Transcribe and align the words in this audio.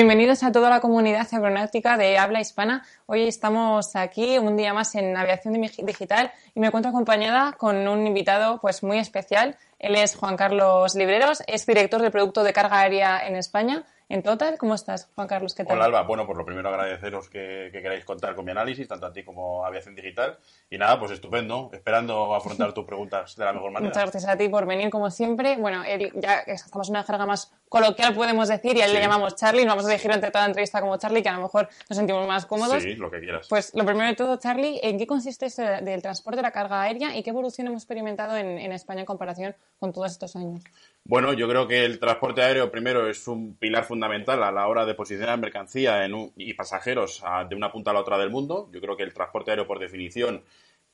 Bienvenidos 0.00 0.42
a 0.44 0.50
toda 0.50 0.70
la 0.70 0.80
comunidad 0.80 1.28
aeronáutica 1.30 1.98
de 1.98 2.16
habla 2.16 2.40
hispana. 2.40 2.86
Hoy 3.04 3.28
estamos 3.28 3.94
aquí 3.96 4.38
un 4.38 4.56
día 4.56 4.72
más 4.72 4.94
en 4.94 5.14
Aviación 5.14 5.52
Digital 5.52 6.32
y 6.54 6.60
me 6.60 6.68
encuentro 6.68 6.88
acompañada 6.88 7.52
con 7.52 7.86
un 7.86 8.06
invitado 8.06 8.62
pues 8.62 8.82
muy 8.82 8.96
especial. 8.96 9.58
Él 9.78 9.96
es 9.96 10.16
Juan 10.16 10.38
Carlos 10.38 10.94
Libreros, 10.94 11.42
es 11.46 11.66
director 11.66 12.00
de 12.00 12.10
producto 12.10 12.44
de 12.44 12.54
carga 12.54 12.80
aérea 12.80 13.28
en 13.28 13.36
España 13.36 13.84
en 14.08 14.22
Total. 14.22 14.56
¿Cómo 14.56 14.74
estás, 14.74 15.10
Juan 15.14 15.28
Carlos? 15.28 15.54
¿Qué 15.54 15.64
tal? 15.64 15.76
Hola, 15.76 15.84
Alba. 15.84 16.02
Bueno, 16.02 16.26
por 16.26 16.36
lo 16.36 16.46
primero 16.46 16.70
agradeceros 16.70 17.28
que, 17.28 17.68
queráis 17.70 18.06
contar 18.06 18.34
con 18.34 18.46
mi 18.46 18.50
análisis, 18.50 18.88
tanto 18.88 19.04
a 19.04 19.12
ti 19.12 19.22
como 19.22 19.64
a 19.64 19.68
Aviación 19.68 19.94
Digital. 19.94 20.38
Y 20.70 20.78
nada, 20.78 20.98
pues 20.98 21.12
estupendo, 21.12 21.68
esperando 21.74 22.34
afrontar 22.34 22.72
tus 22.74 22.86
preguntas 22.86 23.36
de 23.36 23.44
la 23.44 23.52
mejor 23.52 23.70
manera. 23.70 23.90
Muchas 23.90 24.10
gracias 24.10 24.28
a 24.28 24.36
ti 24.38 24.48
por 24.48 24.66
venir, 24.66 24.90
como 24.90 25.10
siempre. 25.10 25.56
Bueno, 25.58 25.82
ya 26.14 26.40
estamos 26.46 26.88
en 26.88 26.96
una 26.96 27.04
jerga 27.04 27.26
más 27.26 27.52
coloquial, 27.70 28.14
podemos 28.14 28.48
decir, 28.48 28.76
y 28.76 28.82
a 28.82 28.86
él 28.86 28.92
le 28.92 29.00
llamamos 29.00 29.36
Charlie. 29.36 29.64
Nos 29.64 29.76
vamos 29.76 29.86
a 29.86 29.94
elegir 29.94 30.10
entre 30.10 30.30
toda 30.30 30.42
la 30.42 30.48
entrevista 30.48 30.80
como 30.80 30.98
Charlie, 30.98 31.22
que 31.22 31.28
a 31.30 31.36
lo 31.36 31.42
mejor 31.42 31.68
nos 31.88 31.96
sentimos 31.96 32.26
más 32.28 32.44
cómodos. 32.44 32.82
Sí, 32.82 32.96
lo 32.96 33.10
que 33.10 33.20
quieras. 33.20 33.46
Pues 33.48 33.72
lo 33.74 33.86
primero 33.86 34.08
de 34.08 34.16
todo, 34.16 34.36
Charlie, 34.36 34.80
¿en 34.82 34.98
qué 34.98 35.06
consiste 35.06 35.46
esto 35.46 35.62
del 35.62 36.02
transporte 36.02 36.36
de 36.36 36.42
la 36.42 36.50
carga 36.50 36.82
aérea 36.82 37.16
y 37.16 37.22
qué 37.22 37.30
evolución 37.30 37.68
hemos 37.68 37.82
experimentado 37.82 38.36
en, 38.36 38.58
en 38.58 38.72
España 38.72 39.00
en 39.00 39.06
comparación 39.06 39.54
con 39.78 39.92
todos 39.92 40.10
estos 40.10 40.36
años? 40.36 40.62
Bueno, 41.04 41.32
yo 41.32 41.48
creo 41.48 41.66
que 41.66 41.84
el 41.84 41.98
transporte 41.98 42.42
aéreo 42.42 42.70
primero 42.70 43.08
es 43.08 43.26
un 43.26 43.54
pilar 43.54 43.84
fundamental 43.84 44.42
a 44.42 44.52
la 44.52 44.66
hora 44.66 44.84
de 44.84 44.94
posicionar 44.94 45.38
mercancía 45.38 46.06
y 46.36 46.54
pasajeros 46.54 47.22
de 47.48 47.56
una 47.56 47.72
punta 47.72 47.90
a 47.90 47.94
la 47.94 48.00
otra 48.00 48.18
del 48.18 48.30
mundo. 48.30 48.68
Yo 48.72 48.80
creo 48.80 48.96
que 48.96 49.04
el 49.04 49.14
transporte 49.14 49.50
aéreo, 49.50 49.66
por 49.66 49.78
definición, 49.78 50.42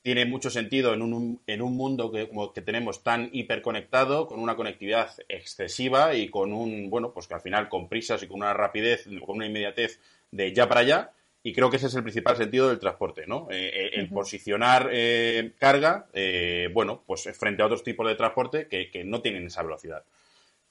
tiene 0.07 0.25
mucho 0.25 0.51
sentido 0.51 0.95
en 0.95 1.03
un, 1.03 1.41
en 1.49 1.61
un 1.61 1.77
mundo 1.77 2.13
que, 2.13 2.31
que 2.55 2.61
tenemos 2.61 3.03
tan 3.03 3.29
hiperconectado, 3.33 4.29
con 4.29 4.39
una 4.39 4.55
conectividad 4.55 5.11
excesiva 5.29 6.15
y 6.15 6.29
con 6.29 6.53
un, 6.53 6.89
bueno, 6.91 7.11
pues 7.13 7.27
que 7.27 7.35
al 7.35 7.41
final 7.41 7.69
con 7.69 7.89
prisas 7.89 8.23
y 8.23 8.29
con 8.29 8.37
una 8.37 8.55
rapidez, 8.55 9.09
con 9.27 9.35
una 9.39 9.47
inmediatez 9.47 9.99
de 10.31 10.53
ya 10.53 10.69
para 10.69 10.83
allá. 10.83 11.11
Y 11.43 11.53
creo 11.53 11.71
que 11.71 11.79
ese 11.79 11.89
es 11.89 11.95
el 11.97 12.05
principal 12.05 12.37
sentido 12.37 12.69
del 12.69 12.79
transporte, 12.79 13.27
¿no? 13.27 13.49
Eh, 13.51 13.67
eh, 13.67 13.91
el 13.95 14.09
posicionar 14.09 14.91
eh, 14.93 15.55
carga, 15.59 16.07
bueno, 16.73 17.03
pues 17.05 17.29
frente 17.37 17.63
a 17.63 17.67
otros 17.67 17.83
tipos 17.83 18.07
de 18.07 18.15
transporte 18.15 18.69
que, 18.69 18.93
que 18.93 19.03
no 19.03 19.21
tienen 19.23 19.47
esa 19.49 19.65
velocidad. 19.65 20.05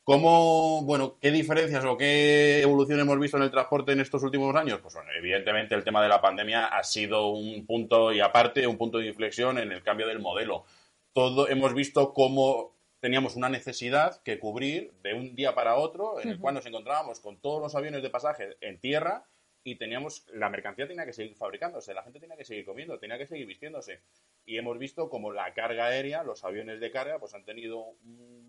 ¿Cómo, 0.05 0.83
bueno, 0.83 1.17
qué 1.19 1.31
diferencias 1.31 1.83
o 1.83 1.97
qué 1.97 2.61
evolución 2.61 2.99
hemos 2.99 3.19
visto 3.19 3.37
en 3.37 3.43
el 3.43 3.49
transporte 3.49 3.91
en 3.91 4.01
estos 4.01 4.21
últimos 4.21 4.55
años? 4.55 4.79
Pues 4.79 4.93
bueno, 4.93 5.09
evidentemente 5.17 5.73
el 5.73 5.83
tema 5.83 6.03
de 6.03 6.09
la 6.09 6.21
pandemia 6.21 6.67
ha 6.67 6.83
sido 6.83 7.29
un 7.29 7.65
punto 7.65 8.13
y 8.13 8.19
aparte, 8.19 8.67
un 8.67 8.77
punto 8.77 8.99
de 8.99 9.07
inflexión 9.07 9.57
en 9.57 9.71
el 9.71 9.81
cambio 9.81 10.05
del 10.05 10.19
modelo. 10.19 10.65
Todo 11.11 11.49
hemos 11.49 11.73
visto 11.73 12.13
cómo 12.13 12.75
teníamos 12.99 13.35
una 13.35 13.49
necesidad 13.49 14.21
que 14.21 14.37
cubrir 14.37 14.93
de 15.01 15.15
un 15.15 15.35
día 15.35 15.55
para 15.55 15.75
otro, 15.75 16.21
en 16.21 16.29
el 16.29 16.39
cual 16.39 16.53
nos 16.53 16.67
encontrábamos 16.67 17.19
con 17.19 17.41
todos 17.41 17.59
los 17.59 17.73
aviones 17.73 18.03
de 18.03 18.11
pasaje 18.11 18.57
en 18.61 18.79
tierra 18.79 19.25
y 19.65 19.77
teníamos, 19.77 20.27
la 20.31 20.47
mercancía 20.47 20.87
tenía 20.87 21.07
que 21.07 21.11
seguir 21.11 21.35
fabricándose, 21.35 21.95
la 21.95 22.03
gente 22.03 22.19
tenía 22.19 22.37
que 22.37 22.45
seguir 22.45 22.65
comiendo, 22.65 22.99
tenía 22.99 23.17
que 23.17 23.25
seguir 23.25 23.47
vistiéndose. 23.47 23.99
Y 24.45 24.59
hemos 24.59 24.77
visto 24.77 25.09
como 25.09 25.33
la 25.33 25.55
carga 25.55 25.87
aérea, 25.87 26.23
los 26.23 26.43
aviones 26.43 26.79
de 26.79 26.91
carga, 26.91 27.17
pues 27.17 27.33
han 27.33 27.45
tenido, 27.45 27.95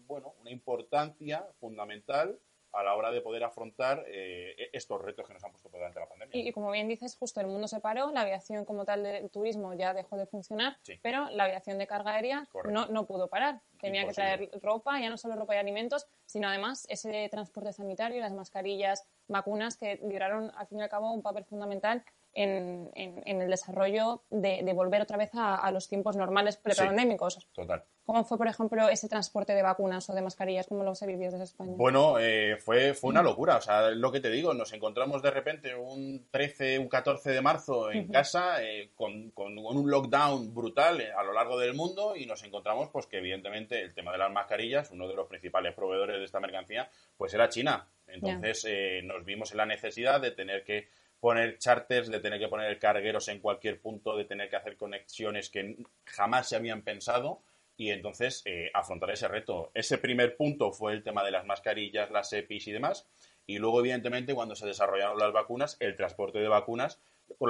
bueno, 0.07 0.35
una 0.41 0.51
importancia 0.51 1.47
fundamental 1.59 2.39
a 2.77 2.83
la 2.83 2.95
hora 2.95 3.11
de 3.11 3.21
poder 3.21 3.45
afrontar 3.45 4.05
eh, 4.07 4.55
e-, 4.59 4.71
estos 4.73 5.01
retos 5.03 5.27
que 5.27 5.35
nos 5.35 5.43
han 5.45 5.51
puesto 5.51 5.69
por 5.71 5.81
delante 5.81 6.01
la 6.01 6.09
pandemia. 6.09 6.49
Y, 6.49 6.53
como 6.53 6.71
bien 6.71 6.89
dices, 6.89 7.17
justo 7.17 7.41
el 7.41 7.47
mundo 7.47 7.69
se 7.69 7.81
paró, 7.81 8.11
la 8.13 8.23
aviación 8.23 8.65
como 8.65 8.85
tal 8.85 9.03
del 9.03 9.31
turismo 9.31 9.75
ya 9.75 9.95
dejó 9.95 10.17
de 10.17 10.27
funcionar, 10.27 10.77
pero 11.03 11.29
la 11.31 11.45
aviación 11.45 11.79
de 11.79 11.87
carga 11.87 12.15
aérea 12.15 12.49
no, 12.69 12.87
no, 12.87 13.07
pudo 13.07 13.29
parar. 13.29 13.61
Tenía 13.81 14.07
que 14.07 14.13
traer 14.13 14.51
ropa, 14.63 15.01
ya 15.01 15.11
no 15.11 15.17
solo 15.17 15.37
ropa 15.37 15.55
y 15.55 15.59
alimentos, 15.59 16.07
sino 16.27 16.49
además 16.49 16.87
ese 16.89 17.29
transporte 17.29 17.73
sanitario, 17.73 18.21
las 18.21 18.33
mascarillas, 18.33 19.07
vacunas 19.29 19.77
que 19.77 19.97
libraron 20.03 20.53
al 20.57 20.67
fin 20.67 20.79
y 20.79 20.83
al 20.83 20.89
cabo 20.89 21.13
un 21.13 21.23
papel 21.23 21.45
fundamental 21.45 22.05
en, 22.37 22.91
en, 22.95 23.41
el 23.41 23.51
desarrollo 23.51 24.23
de, 24.29 24.63
de, 24.63 24.73
volver 24.75 25.01
otra 25.01 25.17
vez 25.17 25.31
a, 25.33 25.71
los 25.73 25.89
tiempos 25.89 26.17
normales 26.17 26.59
prepandémicos. 26.59 27.49
total. 27.55 27.83
¿Cómo 28.05 28.25
fue, 28.25 28.39
por 28.39 28.47
ejemplo, 28.47 28.89
ese 28.89 29.09
transporte 29.09 29.53
de 29.53 29.63
vacunas 29.63 30.09
o 30.11 30.15
de 30.15 30.23
mascarillas? 30.23 30.69
¿Cómo 30.69 30.85
lo 30.85 30.95
se 30.95 31.07
vivió 31.07 31.29
desde 31.31 31.43
España? 31.43 31.73
Bueno, 31.77 32.21
eh, 32.21 32.57
fue, 32.59 32.95
fue 32.95 33.11
una 33.11 33.23
locura. 33.23 33.57
O 33.57 33.61
sea, 33.61 33.91
lo 33.91 34.13
que 34.13 34.21
te 34.21 34.31
digo, 34.31 34.55
nos 34.55 34.73
encontramos 34.75 35.23
de 35.23 35.33
repente 35.33 35.75
un 35.75 36.29
13, 36.31 36.79
un 36.79 36.89
14 36.89 37.31
de 37.31 37.41
marzo 37.41 37.91
en 37.91 38.07
casa 38.07 38.63
eh, 38.63 38.91
con, 38.95 39.31
con, 39.31 39.59
un 39.59 39.91
lockdown 39.91 40.55
brutal 40.55 41.01
eh, 41.01 41.11
a 41.11 41.25
lo 41.25 41.33
largo 41.33 41.59
del 41.59 41.75
mundo 41.75 42.15
y 42.15 42.27
nos 42.27 42.45
encontramos 42.45 42.91
pues 42.91 43.07
que 43.07 43.19
evidentemente 43.19 43.83
el 43.83 43.93
tema 43.93 44.13
de 44.13 44.19
las 44.19 44.31
mascarillas, 44.31 44.93
uno 44.93 45.09
de 45.09 45.15
los 45.15 45.27
principales 45.27 45.75
proveedores 45.75 46.19
de 46.19 46.25
esta 46.25 46.39
mercancía, 46.39 46.89
pues 47.17 47.35
era 47.35 47.49
China. 47.49 47.89
Entonces 48.07 48.65
nos 49.03 49.25
vimos 49.25 49.51
en 49.51 49.57
la 49.57 49.67
necesidad 49.67 50.21
de 50.21 50.31
tener 50.31 50.63
que 50.63 50.89
poner 51.21 51.59
charters, 51.59 52.09
de 52.09 52.21
tener 52.21 52.39
que 52.39 52.49
poner 52.49 52.79
cargueros 52.79 53.29
en 53.29 53.41
cualquier 53.41 53.81
punto, 53.81 54.17
de 54.17 54.25
tener 54.25 54.49
que 54.49 54.57
hacer 54.57 54.77
conexiones 54.77 55.51
que 55.51 55.77
jamás 56.05 56.49
se 56.49 56.57
habían 56.57 56.83
pensado 56.83 57.41
y 57.77 57.91
entonces 57.91 58.43
eh, 58.47 58.71
afrontar 58.73 59.11
ese 59.11 59.29
reto. 59.29 59.71
Ese 59.75 59.99
primer 59.99 60.37
punto 60.37 60.73
fue 60.73 60.93
el 60.93 61.03
tema 61.03 61.25
de 61.25 61.31
las 61.31 61.45
mascarillas, 61.45 62.11
las 62.11 62.33
EPIs 62.33 62.69
y 62.69 62.73
demás. 62.73 63.07
Y 63.47 63.59
luego, 63.59 63.81
evidentemente, 63.81 64.35
cuando 64.35 64.57
se 64.57 64.67
desarrollaron 64.67 65.19
las 65.19 65.33
vacunas, 65.33 65.77
el 65.81 65.95
transporte 65.95 66.39
de 66.39 66.49
vacunas, 66.49 67.01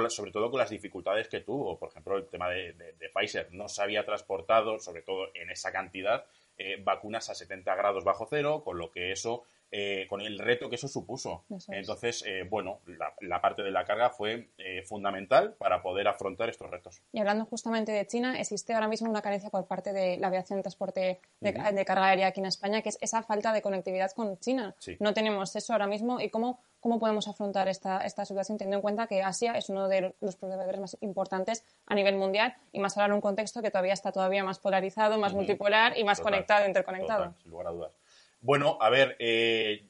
sobre 0.09 0.31
todo 0.31 0.51
con 0.51 0.59
las 0.59 0.69
dificultades 0.69 1.27
que 1.27 1.41
tuvo. 1.41 1.79
Por 1.79 1.89
ejemplo, 1.89 2.17
el 2.17 2.27
tema 2.27 2.49
de, 2.49 2.75
Pfizer. 3.13 3.51
No 3.53 3.67
se 3.67 3.81
había 3.81 4.05
transportado, 4.05 4.79
sobre 4.79 5.01
todo 5.01 5.29
en 5.33 5.49
esa 5.49 5.71
cantidad, 5.71 6.25
eh, 6.57 6.77
vacunas 6.83 7.29
a 7.29 7.35
70 7.35 7.73
grados 7.75 8.03
bajo 8.03 8.27
cero, 8.29 8.61
con 8.63 8.77
lo 8.77 8.91
que 8.91 9.11
eso 9.11 9.45
eh, 9.69 10.05
con 10.09 10.21
el 10.21 10.39
reto 10.39 10.69
que 10.69 10.75
eso 10.75 10.87
supuso. 10.87 11.43
Entonces, 11.67 12.23
eh, 12.25 12.43
bueno, 12.49 12.79
la, 13.19 13.41
parte 13.41 13.63
de 13.63 13.71
la 13.71 13.83
carga 13.83 14.09
fue 14.09 14.49
eh, 14.57 14.81
fundamental 14.83 15.55
para 15.57 15.81
poder 15.81 16.07
afrontar 16.07 16.47
estos 16.49 16.71
retos. 16.71 17.01
Y 17.11 17.19
hablando 17.19 17.45
justamente 17.45 17.91
de 17.91 18.07
China, 18.07 18.39
existe 18.39 18.73
ahora 18.73 18.87
mismo 18.87 19.09
una 19.09 19.21
carencia 19.21 19.49
por 19.49 19.67
parte 19.67 19.91
de 19.91 20.17
la 20.17 20.27
aviación 20.27 20.59
de 20.59 20.63
transporte 20.63 21.19
de, 21.41 21.53
carga 21.85 22.05
aérea 22.05 22.27
aquí 22.27 22.39
en 22.39 22.45
España, 22.45 22.81
que 22.81 22.89
es 22.89 22.97
esa 23.01 23.23
falta 23.23 23.51
de 23.51 23.61
conectividad 23.61 24.11
con 24.11 24.39
China. 24.39 24.73
No 24.99 25.13
tenemos 25.13 25.53
eso 25.55 25.73
ahora 25.73 25.87
mismo 25.87 26.21
y 26.21 26.29
cómo, 26.29 26.61
cómo 26.79 26.97
podemos 26.97 27.27
afrontar 27.27 27.67
esta, 27.67 27.99
esta 28.05 28.23
situación 28.23 28.57
teniendo 28.57 28.77
en 28.77 28.81
cuenta 28.81 29.07
que 29.07 29.21
Asia 29.21 29.51
es 29.53 29.69
uno 29.69 29.89
de 29.89 30.15
los 30.21 30.37
proveedores 30.37 30.79
más 30.79 30.97
importantes 31.01 31.65
a 31.85 31.93
nivel 31.93 32.15
mundial 32.15 32.55
y 32.71 32.79
más 32.79 32.95
ahora 32.97 33.07
en 33.07 33.13
un 33.13 33.21
contexto 33.21 33.61
que 33.61 33.69
todavía 33.69 33.93
está 33.93 34.13
todavía 34.13 34.45
más 34.45 34.59
polarizado, 34.59 35.17
más 35.17 35.33
multipolar 35.33 35.97
y 35.97 36.05
más 36.05 36.21
conectado, 36.21 36.65
interconectado. 36.65 37.33
sin 37.41 37.51
lugar 37.51 37.67
a 37.67 37.71
dudas. 37.71 37.91
Bueno, 38.41 38.77
a 38.81 38.89
ver, 38.89 39.15
eh, 39.19 39.85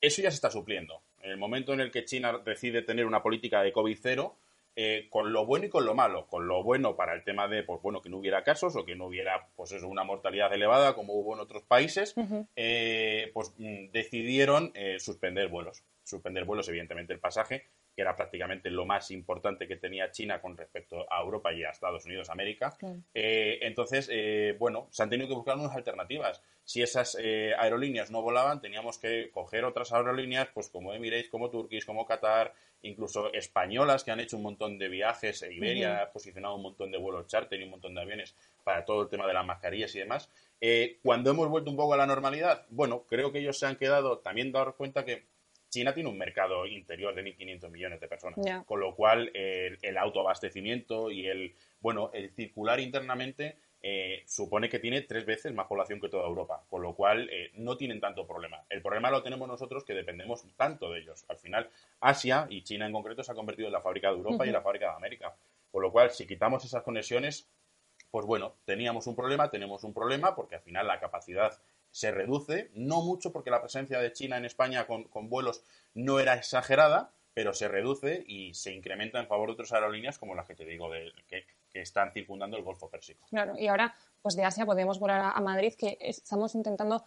eso 0.00 0.22
ya 0.22 0.30
se 0.30 0.36
está 0.36 0.50
supliendo. 0.50 1.02
En 1.22 1.30
el 1.30 1.36
momento 1.36 1.72
en 1.72 1.80
el 1.80 1.90
que 1.90 2.04
China 2.04 2.40
decide 2.44 2.82
tener 2.82 3.06
una 3.06 3.22
política 3.22 3.62
de 3.62 3.72
COVID 3.72 3.98
cero, 4.00 4.36
eh, 4.76 5.06
con 5.10 5.32
lo 5.32 5.46
bueno 5.46 5.66
y 5.66 5.68
con 5.70 5.86
lo 5.86 5.94
malo. 5.94 6.26
Con 6.26 6.46
lo 6.46 6.62
bueno 6.62 6.96
para 6.96 7.14
el 7.14 7.24
tema 7.24 7.48
de, 7.48 7.62
pues 7.62 7.80
bueno, 7.82 8.02
que 8.02 8.10
no 8.10 8.18
hubiera 8.18 8.44
casos 8.44 8.76
o 8.76 8.84
que 8.84 8.94
no 8.94 9.06
hubiera, 9.06 9.48
pues 9.56 9.72
eso, 9.72 9.88
una 9.88 10.04
mortalidad 10.04 10.52
elevada 10.52 10.94
como 10.94 11.14
hubo 11.14 11.34
en 11.34 11.40
otros 11.40 11.62
países, 11.64 12.14
eh, 12.54 13.30
pues 13.32 13.54
mm, 13.56 13.90
decidieron 13.90 14.72
suspender 14.98 15.48
vuelos. 15.48 15.82
Suspender 16.04 16.44
vuelos, 16.44 16.68
evidentemente, 16.68 17.12
el 17.12 17.20
pasaje 17.20 17.64
que 17.96 18.02
era 18.02 18.14
prácticamente 18.14 18.68
lo 18.70 18.84
más 18.84 19.10
importante 19.10 19.66
que 19.66 19.76
tenía 19.76 20.10
China 20.10 20.38
con 20.38 20.54
respecto 20.54 21.10
a 21.10 21.22
Europa 21.22 21.50
y 21.54 21.64
a 21.64 21.70
Estados 21.70 22.04
Unidos, 22.04 22.28
América. 22.28 22.76
Eh, 23.14 23.58
entonces, 23.62 24.10
eh, 24.12 24.54
bueno, 24.58 24.86
se 24.90 25.02
han 25.02 25.08
tenido 25.08 25.28
que 25.28 25.34
buscar 25.34 25.56
unas 25.56 25.74
alternativas. 25.74 26.42
Si 26.62 26.82
esas 26.82 27.16
eh, 27.18 27.54
aerolíneas 27.58 28.10
no 28.10 28.20
volaban, 28.20 28.60
teníamos 28.60 28.98
que 28.98 29.30
coger 29.32 29.64
otras 29.64 29.94
aerolíneas, 29.94 30.48
pues 30.52 30.68
como 30.68 30.92
Emirates, 30.92 31.30
como 31.30 31.48
Turkish, 31.48 31.86
como 31.86 32.04
Qatar, 32.04 32.52
incluso 32.82 33.32
españolas 33.32 34.04
que 34.04 34.10
han 34.10 34.20
hecho 34.20 34.36
un 34.36 34.42
montón 34.42 34.78
de 34.78 34.90
viajes. 34.90 35.42
Iberia 35.50 36.02
ha 36.02 36.12
posicionado 36.12 36.56
un 36.56 36.62
montón 36.62 36.90
de 36.90 36.98
vuelos 36.98 37.26
charter 37.28 37.58
y 37.58 37.64
un 37.64 37.70
montón 37.70 37.94
de 37.94 38.02
aviones 38.02 38.36
para 38.62 38.84
todo 38.84 39.04
el 39.04 39.08
tema 39.08 39.26
de 39.26 39.32
las 39.32 39.46
mascarillas 39.46 39.94
y 39.94 40.00
demás. 40.00 40.30
cuando 41.02 41.30
hemos 41.30 41.48
vuelto 41.48 41.70
un 41.70 41.76
poco 41.76 41.94
a 41.94 41.96
la 41.96 42.06
normalidad, 42.06 42.66
bueno, 42.68 43.04
creo 43.08 43.32
que 43.32 43.38
ellos 43.38 43.58
se 43.58 43.64
han 43.64 43.76
quedado 43.76 44.18
también 44.18 44.52
dar 44.52 44.74
cuenta 44.74 45.06
que 45.06 45.24
China 45.68 45.92
tiene 45.92 46.08
un 46.08 46.18
mercado 46.18 46.66
interior 46.66 47.14
de 47.14 47.22
1.500 47.22 47.70
millones 47.70 48.00
de 48.00 48.08
personas, 48.08 48.64
con 48.64 48.80
lo 48.80 48.94
cual 48.94 49.30
el, 49.34 49.98
autoabastecimiento 49.98 51.10
y 51.10 51.26
el, 51.26 51.54
bueno, 51.80 52.10
el 52.12 52.30
circular 52.30 52.80
internamente 52.80 53.58
eh, 53.82 54.24
supone 54.26 54.68
que 54.68 54.78
tiene 54.78 55.02
tres 55.02 55.24
veces 55.24 55.54
más 55.54 55.66
población 55.66 56.00
que 56.00 56.08
toda 56.08 56.26
Europa, 56.26 56.64
con 56.68 56.82
lo 56.82 56.94
cual 56.94 57.28
eh, 57.30 57.50
no 57.54 57.76
tienen 57.76 58.00
tanto 58.00 58.26
problema. 58.26 58.64
El 58.68 58.82
problema 58.82 59.10
lo 59.10 59.22
tenemos 59.22 59.46
nosotros 59.46 59.84
que 59.84 59.94
dependemos 59.94 60.44
tanto 60.56 60.90
de 60.90 61.00
ellos. 61.00 61.24
Al 61.28 61.38
final, 61.38 61.70
Asia 62.00 62.46
y 62.50 62.62
China 62.62 62.86
en 62.86 62.92
concreto 62.92 63.22
se 63.22 63.32
ha 63.32 63.36
convertido 63.36 63.68
en 63.68 63.72
la 63.72 63.80
fábrica 63.80 64.10
de 64.10 64.16
Europa 64.16 64.46
y 64.46 64.50
la 64.50 64.62
fábrica 64.62 64.90
de 64.90 64.96
América. 64.96 65.36
Con 65.70 65.82
lo 65.82 65.92
cual, 65.92 66.10
si 66.10 66.26
quitamos 66.26 66.64
esas 66.64 66.82
conexiones, 66.82 67.48
pues 68.10 68.26
bueno, 68.26 68.56
teníamos 68.64 69.06
un 69.06 69.14
problema, 69.14 69.50
tenemos 69.50 69.84
un 69.84 69.92
problema, 69.92 70.34
porque 70.34 70.56
al 70.56 70.62
final 70.62 70.86
la 70.86 70.98
capacidad 70.98 71.56
se 71.96 72.10
reduce, 72.10 72.70
no 72.74 73.00
mucho 73.00 73.32
porque 73.32 73.50
la 73.50 73.62
presencia 73.62 73.98
de 73.98 74.12
China 74.12 74.36
en 74.36 74.44
España 74.44 74.86
con, 74.86 75.08
vuelos 75.30 75.62
no 75.94 76.20
era 76.20 76.34
exagerada, 76.34 77.10
pero 77.32 77.54
se 77.54 77.68
reduce 77.68 78.22
y 78.26 78.52
se 78.52 78.74
incrementa 78.74 79.18
en 79.18 79.26
favor 79.26 79.48
de 79.48 79.54
otras 79.54 79.72
aerolíneas 79.72 80.18
como 80.18 80.34
las 80.34 80.46
que 80.46 80.54
te 80.54 80.66
digo, 80.66 80.90
de, 80.90 81.10
que, 81.26 81.46
están 81.72 82.12
circundando 82.12 82.58
el 82.58 82.62
Golfo 82.62 82.90
Pérsico. 82.90 83.26
Claro, 83.30 83.54
y 83.58 83.66
ahora 83.66 83.94
pues 84.20 84.36
de 84.36 84.44
Asia 84.44 84.66
podemos 84.66 84.98
volar 84.98 85.32
a 85.34 85.40
Madrid, 85.40 85.72
que 85.78 85.96
estamos 86.00 86.54
intentando 86.54 87.02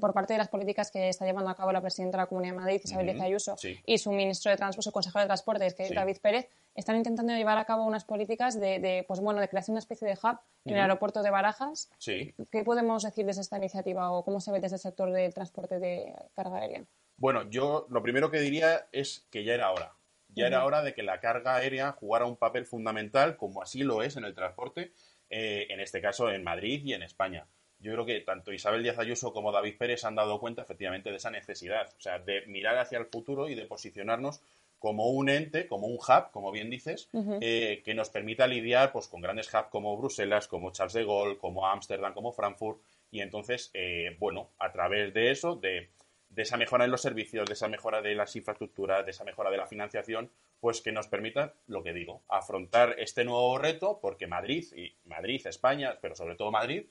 por 0.00 0.12
parte 0.12 0.34
de 0.34 0.38
las 0.38 0.48
políticas 0.48 0.90
que 0.90 1.08
está 1.08 1.24
llevando 1.24 1.50
a 1.50 1.54
cabo 1.54 1.72
la 1.72 1.80
presidenta 1.80 2.18
de 2.18 2.22
la 2.22 2.26
Comunidad 2.26 2.54
de 2.54 2.60
Madrid, 2.60 2.80
Isabel 2.82 3.06
Díaz 3.06 3.20
Ayuso, 3.20 3.56
y 3.84 3.98
su 3.98 4.12
ministro 4.12 4.50
de 4.50 4.56
Transporte, 4.56 4.84
su 4.84 4.92
consejero 4.92 5.22
de 5.22 5.26
Transportes, 5.26 5.74
que 5.74 5.84
es 5.84 5.94
David 5.94 6.18
Pérez, 6.22 6.48
están 6.74 6.96
intentando 6.96 7.32
llevar 7.34 7.58
a 7.58 7.64
cabo 7.64 7.84
unas 7.84 8.04
políticas 8.04 8.58
de, 8.58 9.04
pues 9.06 9.20
bueno, 9.20 9.40
de 9.40 9.48
creación 9.48 9.74
de 9.74 9.78
una 9.78 9.80
especie 9.80 10.08
de 10.08 10.14
hub 10.14 10.38
en 10.64 10.74
el 10.74 10.80
aeropuerto 10.80 11.22
de 11.22 11.30
Barajas. 11.30 11.90
¿Qué 12.04 12.64
podemos 12.64 13.02
decir 13.02 13.24
de 13.24 13.32
esta 13.32 13.58
iniciativa 13.58 14.10
o 14.10 14.24
cómo 14.24 14.40
se 14.40 14.52
ve 14.52 14.60
desde 14.60 14.76
el 14.76 14.80
sector 14.80 15.10
del 15.12 15.32
transporte 15.32 15.78
de 15.78 16.14
carga 16.34 16.58
aérea? 16.58 16.84
Bueno, 17.16 17.48
yo 17.48 17.86
lo 17.90 18.02
primero 18.02 18.30
que 18.30 18.40
diría 18.40 18.88
es 18.92 19.26
que 19.30 19.44
ya 19.44 19.54
era 19.54 19.70
hora. 19.70 19.92
Ya 20.28 20.48
era 20.48 20.64
hora 20.64 20.82
de 20.82 20.94
que 20.94 21.04
la 21.04 21.20
carga 21.20 21.54
aérea 21.54 21.92
jugara 21.92 22.24
un 22.24 22.36
papel 22.36 22.66
fundamental, 22.66 23.36
como 23.36 23.62
así 23.62 23.84
lo 23.84 24.02
es 24.02 24.16
en 24.16 24.24
el 24.24 24.34
transporte, 24.34 24.92
eh, 25.30 25.68
en 25.70 25.78
este 25.78 26.00
caso 26.00 26.28
en 26.28 26.42
Madrid 26.42 26.82
y 26.84 26.92
en 26.92 27.04
España 27.04 27.46
yo 27.84 27.92
creo 27.92 28.06
que 28.06 28.20
tanto 28.20 28.50
Isabel 28.50 28.82
Díaz 28.82 28.98
Ayuso 28.98 29.34
como 29.34 29.52
David 29.52 29.76
Pérez 29.78 30.04
han 30.04 30.14
dado 30.14 30.40
cuenta 30.40 30.62
efectivamente 30.62 31.10
de 31.10 31.16
esa 31.16 31.30
necesidad, 31.30 31.92
o 31.98 32.00
sea, 32.00 32.18
de 32.18 32.46
mirar 32.46 32.78
hacia 32.78 32.98
el 32.98 33.04
futuro 33.04 33.50
y 33.50 33.54
de 33.54 33.66
posicionarnos 33.66 34.40
como 34.78 35.10
un 35.10 35.28
ente, 35.28 35.66
como 35.66 35.86
un 35.86 35.96
hub, 35.96 36.30
como 36.30 36.50
bien 36.50 36.70
dices, 36.70 37.10
eh, 37.42 37.82
que 37.84 37.94
nos 37.94 38.08
permita 38.08 38.46
lidiar 38.46 38.90
pues, 38.90 39.06
con 39.08 39.20
grandes 39.20 39.52
hubs 39.52 39.68
como 39.68 39.96
Bruselas, 39.98 40.48
como 40.48 40.72
Charles 40.72 40.94
de 40.94 41.04
Gaulle, 41.04 41.36
como 41.36 41.66
Ámsterdam, 41.66 42.14
como 42.14 42.32
Frankfurt, 42.32 42.80
y 43.10 43.20
entonces, 43.20 43.70
eh, 43.74 44.16
bueno, 44.18 44.50
a 44.58 44.72
través 44.72 45.12
de 45.12 45.30
eso, 45.30 45.54
de, 45.54 45.90
de, 46.30 46.42
esa 46.42 46.56
mejora 46.56 46.86
en 46.86 46.90
los 46.90 47.02
servicios, 47.02 47.46
de 47.46 47.52
esa 47.52 47.68
mejora 47.68 48.00
de 48.00 48.14
las 48.14 48.34
infraestructuras, 48.34 49.04
de 49.04 49.10
esa 49.10 49.24
mejora 49.24 49.50
de 49.50 49.58
la 49.58 49.66
financiación, 49.66 50.30
pues 50.58 50.80
que 50.80 50.90
nos 50.90 51.06
permita, 51.06 51.52
lo 51.66 51.82
que 51.82 51.92
digo, 51.92 52.22
afrontar 52.28 52.96
este 52.98 53.24
nuevo 53.24 53.58
reto, 53.58 53.98
porque 54.00 54.26
Madrid, 54.26 54.64
y 54.74 54.94
Madrid, 55.04 55.46
España, 55.46 55.98
pero 56.00 56.14
sobre 56.14 56.36
todo 56.36 56.50
Madrid, 56.50 56.86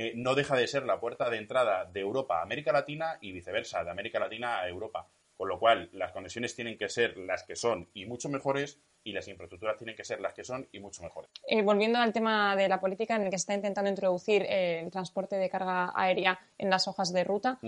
eh, 0.00 0.12
no 0.14 0.36
deja 0.36 0.54
de 0.54 0.68
ser 0.68 0.84
la 0.84 1.00
puerta 1.00 1.28
de 1.28 1.38
entrada 1.38 1.84
de 1.84 1.98
Europa 1.98 2.38
a 2.38 2.42
América 2.42 2.70
Latina 2.70 3.18
y 3.20 3.32
viceversa, 3.32 3.82
de 3.82 3.90
América 3.90 4.20
Latina 4.20 4.60
a 4.60 4.68
Europa. 4.68 5.08
Con 5.36 5.48
lo 5.48 5.58
cual, 5.58 5.90
las 5.92 6.12
conexiones 6.12 6.54
tienen 6.54 6.78
que 6.78 6.88
ser 6.88 7.16
las 7.16 7.42
que 7.42 7.56
son 7.56 7.88
y 7.94 8.06
mucho 8.06 8.28
mejores 8.28 8.78
y 9.02 9.10
las 9.12 9.26
infraestructuras 9.26 9.76
tienen 9.76 9.96
que 9.96 10.04
ser 10.04 10.20
las 10.20 10.34
que 10.34 10.44
son 10.44 10.68
y 10.70 10.78
mucho 10.78 11.02
mejores. 11.02 11.32
Eh, 11.48 11.62
volviendo 11.62 11.98
al 11.98 12.12
tema 12.12 12.54
de 12.54 12.68
la 12.68 12.78
política 12.78 13.16
en 13.16 13.22
el 13.22 13.30
que 13.30 13.38
se 13.38 13.42
está 13.42 13.54
intentando 13.54 13.90
introducir 13.90 14.42
eh, 14.42 14.82
el 14.84 14.92
transporte 14.92 15.34
de 15.34 15.50
carga 15.50 15.90
aérea 15.96 16.38
en 16.58 16.70
las 16.70 16.86
hojas 16.86 17.12
de 17.12 17.24
ruta, 17.24 17.58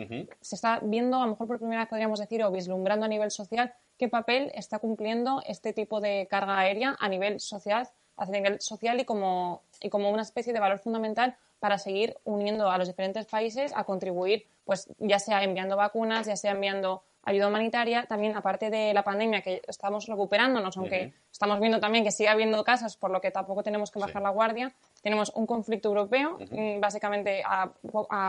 se 0.40 0.54
está 0.54 0.78
viendo, 0.84 1.16
a 1.16 1.24
lo 1.24 1.32
mejor 1.32 1.48
por 1.48 1.58
primera 1.58 1.80
vez 1.80 1.88
podríamos 1.88 2.20
decir, 2.20 2.44
o 2.44 2.52
vislumbrando 2.52 3.06
a 3.06 3.08
nivel 3.08 3.32
social, 3.32 3.74
qué 3.98 4.08
papel 4.08 4.52
está 4.54 4.78
cumpliendo 4.78 5.42
este 5.46 5.72
tipo 5.72 6.00
de 6.00 6.28
carga 6.30 6.60
aérea 6.60 6.96
a 7.00 7.08
nivel 7.08 7.40
social, 7.40 7.88
a 8.20 8.26
nivel 8.26 8.60
social 8.60 9.00
y 9.00 9.04
como, 9.04 9.62
y 9.80 9.88
como 9.88 10.10
una 10.10 10.22
especie 10.22 10.52
de 10.52 10.60
valor 10.60 10.78
fundamental 10.78 11.36
para 11.58 11.78
seguir 11.78 12.16
uniendo 12.24 12.70
a 12.70 12.78
los 12.78 12.86
diferentes 12.86 13.26
países 13.26 13.72
a 13.74 13.84
contribuir, 13.84 14.46
pues 14.64 14.88
ya 14.98 15.18
sea 15.18 15.42
enviando 15.42 15.76
vacunas, 15.76 16.26
ya 16.26 16.36
sea 16.36 16.52
enviando 16.52 17.02
ayuda 17.22 17.48
humanitaria, 17.48 18.06
también 18.06 18.36
aparte 18.36 18.70
de 18.70 18.94
la 18.94 19.04
pandemia 19.04 19.42
que 19.42 19.62
estamos 19.66 20.06
recuperándonos, 20.06 20.76
aunque 20.76 21.12
estamos 21.30 21.60
viendo 21.60 21.80
también 21.80 22.04
que 22.04 22.10
sigue 22.10 22.28
habiendo 22.28 22.62
casos, 22.64 22.96
por 22.96 23.10
lo 23.10 23.20
que 23.20 23.30
tampoco 23.30 23.62
tenemos 23.62 23.90
que 23.90 23.98
bajar 23.98 24.22
la 24.22 24.30
guardia, 24.30 24.72
tenemos 25.02 25.30
un 25.34 25.46
conflicto 25.46 25.88
europeo, 25.88 26.38
mm, 26.50 26.80
básicamente 26.80 27.42
a, 27.44 27.70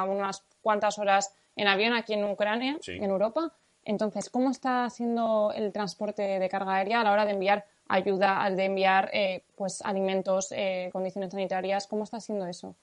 unas 0.06 0.44
cuantas 0.62 1.00
horas 1.00 1.34
en 1.56 1.68
avión 1.68 1.94
aquí 1.94 2.14
en 2.14 2.24
Ucrania, 2.26 2.78
en 2.86 3.04
Europa. 3.04 3.54
Entonces, 3.84 4.30
¿cómo 4.30 4.52
está 4.52 4.86
haciendo 4.86 5.52
el 5.56 5.72
transporte 5.72 6.22
de 6.22 6.50
carga 6.50 6.76
aérea 6.76 7.02
a 7.02 7.04
la 7.04 7.14
hora 7.14 7.26
de 7.26 7.32
enviar 7.32 7.66
ayuda, 7.94 8.50
de 8.50 8.66
enviar 8.66 9.10
eh, 9.14 9.44
pues 9.56 9.82
alimentos, 9.82 10.52
eh, 10.52 10.90
condiciones 10.92 11.32
sanitarias? 11.32 11.88
¿Cómo 11.88 12.04
está 12.04 12.18
haciendo 12.18 12.46
eso? 12.46 12.76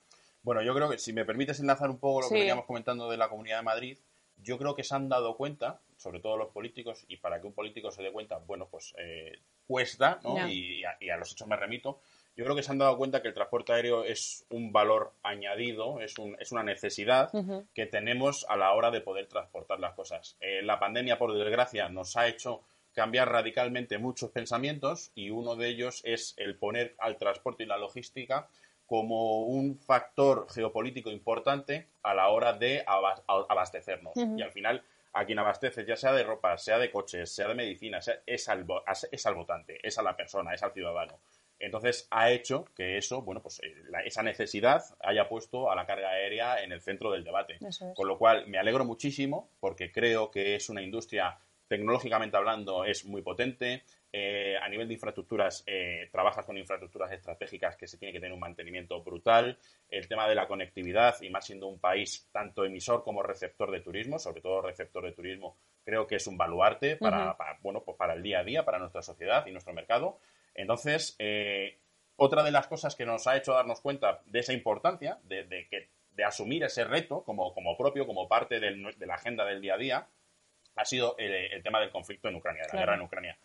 Bueno, 0.42 0.62
yo 0.62 0.74
creo 0.74 0.88
que 0.88 0.98
si 0.98 1.12
me 1.12 1.24
permites 1.24 1.60
enlazar 1.60 1.90
un 1.90 1.98
poco 1.98 2.22
lo 2.22 2.28
que 2.28 2.34
veníamos 2.34 2.64
comentando 2.64 3.10
de 3.10 3.16
la 3.16 3.28
Comunidad 3.28 3.58
de 3.58 3.64
Madrid, 3.64 3.98
yo 4.42 4.58
creo 4.58 4.74
que 4.74 4.84
se 4.84 4.94
han 4.94 5.08
dado 5.08 5.36
cuenta, 5.36 5.80
sobre 5.96 6.20
todo 6.20 6.36
los 6.36 6.50
políticos, 6.50 7.04
y 7.08 7.16
para 7.16 7.40
que 7.40 7.46
un 7.46 7.52
político 7.52 7.90
se 7.90 8.02
dé 8.02 8.12
cuenta, 8.12 8.38
bueno, 8.38 8.68
pues 8.70 8.94
eh, 8.98 9.40
cuesta, 9.66 10.20
¿no? 10.22 10.48
Y, 10.48 10.82
a, 10.84 11.16
los 11.16 11.32
hechos 11.32 11.48
me 11.48 11.56
remito. 11.56 12.00
Yo 12.36 12.44
creo 12.44 12.54
que 12.54 12.62
se 12.62 12.70
han 12.70 12.78
dado 12.78 12.96
cuenta 12.96 13.20
que 13.20 13.28
el 13.28 13.34
transporte 13.34 13.72
aéreo 13.72 14.04
es 14.04 14.46
un 14.50 14.72
valor 14.72 15.12
añadido, 15.24 16.00
es, 16.00 16.18
un, 16.18 16.36
es 16.38 16.52
una 16.52 16.62
necesidad 16.62 17.32
que 17.74 17.86
tenemos 17.86 18.46
a 18.48 18.56
la 18.56 18.72
hora 18.74 18.92
de 18.92 19.00
poder 19.00 19.26
transportar 19.26 19.80
las 19.80 19.94
cosas. 19.94 20.36
Eh, 20.40 20.62
la 20.62 20.78
pandemia, 20.78 21.18
por 21.18 21.36
desgracia, 21.36 21.88
nos 21.88 22.16
ha 22.16 22.28
hecho 22.28 22.62
cambiar 22.98 23.30
radicalmente 23.30 23.96
muchos 23.96 24.32
pensamientos 24.32 25.12
y 25.14 25.30
uno 25.30 25.54
de 25.54 25.68
ellos 25.68 26.00
es 26.02 26.34
el 26.36 26.56
poner 26.56 26.96
al 26.98 27.16
transporte 27.16 27.62
y 27.62 27.66
la 27.66 27.78
logística 27.78 28.48
como 28.86 29.42
un 29.42 29.78
factor 29.78 30.48
geopolítico 30.52 31.08
importante 31.12 31.90
a 32.02 32.12
la 32.12 32.26
hora 32.30 32.54
de 32.54 32.84
abastecernos. 32.88 34.14
Y 34.16 34.42
al 34.42 34.50
final, 34.50 34.82
a 35.12 35.24
quien 35.24 35.38
abasteces, 35.38 35.86
ya 35.86 35.94
sea 35.94 36.12
de 36.12 36.24
ropa, 36.24 36.58
sea 36.58 36.78
de 36.78 36.90
coches, 36.90 37.32
sea 37.32 37.46
de 37.46 37.54
medicina, 37.54 38.00
es, 38.26 38.48
al, 38.48 38.66
es 39.12 39.26
al 39.26 39.34
votante, 39.36 39.78
es 39.80 39.96
a 39.96 40.02
la 40.02 40.16
persona, 40.16 40.52
es 40.52 40.62
al 40.64 40.72
ciudadano. 40.72 41.20
Entonces 41.60 42.08
ha 42.10 42.32
hecho 42.32 42.64
que 42.74 42.98
eso, 42.98 43.22
bueno, 43.22 43.40
pues 43.40 43.60
eh, 43.62 43.76
esa 44.06 44.24
necesidad 44.24 44.82
haya 45.00 45.28
puesto 45.28 45.70
a 45.70 45.76
la 45.76 45.86
carga 45.86 46.08
aérea 46.08 46.64
en 46.64 46.72
el 46.72 46.80
centro 46.80 47.12
del 47.12 47.22
debate. 47.22 47.58
Con 47.94 48.08
lo 48.08 48.18
cual 48.18 48.48
me 48.48 48.58
alegro 48.58 48.84
muchísimo 48.84 49.50
porque 49.60 49.92
creo 49.92 50.32
que 50.32 50.56
es 50.56 50.68
una 50.68 50.82
industria 50.82 51.38
tecnológicamente 51.68 52.36
hablando 52.36 52.84
es 52.84 53.04
muy 53.04 53.22
potente, 53.22 53.84
eh, 54.10 54.56
a 54.60 54.68
nivel 54.70 54.88
de 54.88 54.94
infraestructuras, 54.94 55.62
eh, 55.66 56.08
trabajas 56.10 56.46
con 56.46 56.56
infraestructuras 56.56 57.12
estratégicas 57.12 57.76
que 57.76 57.86
se 57.86 57.98
tiene 57.98 58.12
que 58.12 58.20
tener 58.20 58.32
un 58.32 58.40
mantenimiento 58.40 59.02
brutal. 59.02 59.58
El 59.90 60.08
tema 60.08 60.26
de 60.26 60.34
la 60.34 60.48
conectividad, 60.48 61.20
y 61.20 61.28
más 61.28 61.44
siendo 61.44 61.66
un 61.66 61.78
país 61.78 62.26
tanto 62.32 62.64
emisor 62.64 63.04
como 63.04 63.22
receptor 63.22 63.70
de 63.70 63.80
turismo, 63.80 64.18
sobre 64.18 64.40
todo 64.40 64.62
receptor 64.62 65.04
de 65.04 65.12
turismo, 65.12 65.58
creo 65.84 66.06
que 66.06 66.16
es 66.16 66.26
un 66.26 66.38
baluarte 66.38 66.96
para, 66.96 67.36
bueno, 67.60 67.82
pues 67.84 67.96
para 67.98 68.14
el 68.14 68.22
día 68.22 68.40
a 68.40 68.44
día, 68.44 68.64
para 68.64 68.78
nuestra 68.78 69.02
sociedad 69.02 69.46
y 69.46 69.52
nuestro 69.52 69.74
mercado. 69.74 70.18
Entonces, 70.54 71.14
eh, 71.18 71.78
otra 72.16 72.42
de 72.42 72.50
las 72.50 72.66
cosas 72.66 72.96
que 72.96 73.04
nos 73.04 73.26
ha 73.26 73.36
hecho 73.36 73.52
darnos 73.52 73.80
cuenta 73.80 74.22
de 74.26 74.38
esa 74.38 74.54
importancia, 74.54 75.18
de, 75.24 75.46
que, 75.70 75.90
de 76.12 76.24
asumir 76.24 76.64
ese 76.64 76.84
reto 76.84 77.22
como, 77.24 77.52
como 77.52 77.76
propio, 77.76 78.06
como 78.06 78.26
parte 78.26 78.58
de 78.58 78.70
la 79.06 79.14
agenda 79.14 79.44
del 79.44 79.60
día 79.60 79.74
a 79.74 79.78
día, 79.78 80.06
ha 80.78 80.84
sido 80.84 81.16
el, 81.18 81.62
tema 81.62 81.80
del 81.80 81.90
conflicto 81.90 82.28
en 82.28 82.36
Ucrania, 82.36 82.62
de 82.62 82.72
la 82.72 82.80
guerra 82.80 82.94
en 82.94 83.02
Ucrania. 83.02 83.38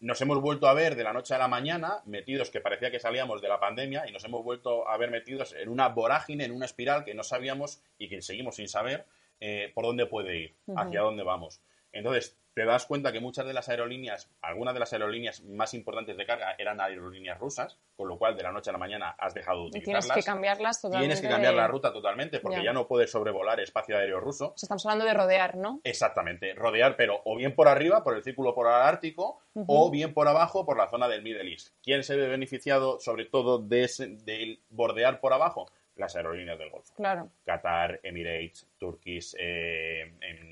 Nos 0.00 0.20
hemos 0.20 0.40
vuelto 0.40 0.66
a 0.66 0.74
ver 0.74 0.96
de 0.96 1.04
la 1.04 1.12
noche 1.12 1.34
a 1.34 1.38
la 1.38 1.46
mañana, 1.46 2.02
metidos 2.06 2.50
que 2.50 2.60
parecía 2.60 2.90
que 2.90 2.98
salíamos 2.98 3.40
de 3.40 3.48
la 3.48 3.60
pandemia, 3.60 4.04
y 4.08 4.12
nos 4.12 4.24
hemos 4.24 4.42
vuelto 4.42 4.88
a 4.88 4.96
ver 4.96 5.10
metidos 5.10 5.52
en 5.52 5.68
una 5.68 5.88
vorágine, 5.88 6.44
en 6.44 6.52
una 6.52 6.66
espiral 6.66 7.04
que 7.04 7.14
no 7.14 7.22
sabíamos 7.22 7.82
y 7.98 8.08
que 8.08 8.20
seguimos 8.20 8.56
sin 8.56 8.68
saber 8.68 9.06
eh, 9.38 9.70
por 9.74 9.84
dónde 9.84 10.06
puede 10.06 10.36
ir, 10.36 10.56
hacia 10.76 11.02
dónde 11.02 11.22
vamos. 11.22 11.60
Entonces, 11.92 12.36
te 12.54 12.64
das 12.64 12.86
cuenta 12.86 13.12
que 13.12 13.20
muchas 13.20 13.46
de 13.46 13.54
las 13.54 13.68
aerolíneas, 13.68 14.30
algunas 14.42 14.74
de 14.74 14.80
las 14.80 14.92
aerolíneas 14.92 15.42
más 15.42 15.72
importantes 15.74 16.16
de 16.16 16.26
carga 16.26 16.54
eran 16.58 16.80
aerolíneas 16.80 17.38
rusas, 17.38 17.78
con 17.96 18.08
lo 18.08 18.18
cual 18.18 18.36
de 18.36 18.42
la 18.42 18.52
noche 18.52 18.70
a 18.70 18.72
la 18.72 18.78
mañana 18.78 19.14
has 19.18 19.32
dejado 19.32 19.62
de 19.62 19.66
utilizarlas. 19.68 20.04
tienes 20.04 20.24
que 20.24 20.30
cambiarlas 20.30 20.80
totalmente. 20.80 21.06
Tienes 21.06 21.20
que 21.22 21.28
cambiar 21.28 21.54
la 21.54 21.66
ruta 21.66 21.92
totalmente 21.92 22.40
porque 22.40 22.62
ya, 22.62 22.72
no 22.72 22.86
puedes 22.86 23.10
sobrevolar 23.10 23.60
espacio 23.60 23.96
aéreo 23.96 24.20
ruso. 24.20 24.54
estamos 24.56 24.84
hablando 24.84 25.04
de 25.04 25.14
rodear, 25.14 25.56
¿no? 25.56 25.80
Exactamente, 25.84 26.54
rodear, 26.54 26.96
pero 26.96 27.22
o 27.24 27.36
bien 27.36 27.54
por 27.54 27.68
arriba, 27.68 28.04
por 28.04 28.16
el 28.16 28.22
círculo 28.22 28.54
polar 28.54 28.82
ártico, 28.82 29.40
o 29.54 29.90
bien 29.90 30.12
por 30.12 30.28
abajo, 30.28 30.66
por 30.66 30.76
la 30.76 30.88
zona 30.88 31.08
del 31.08 31.22
Middle 31.22 31.50
East. 31.50 31.74
¿Quién 31.82 32.04
se 32.04 32.16
ve 32.16 32.28
beneficiado 32.28 33.00
sobre 33.00 33.24
todo 33.26 33.58
de, 33.58 33.88
de 34.24 34.60
bordear 34.70 35.20
por 35.20 35.32
abajo? 35.32 35.70
Las 35.96 36.16
aerolíneas 36.16 36.58
del 36.58 36.70
Golfo. 36.70 36.94
Claro. 36.94 37.30
Qatar, 37.44 38.00
Emirates, 38.02 38.66
Turkish, 38.78 39.34
eh, 39.38 40.00
en, 40.22 40.51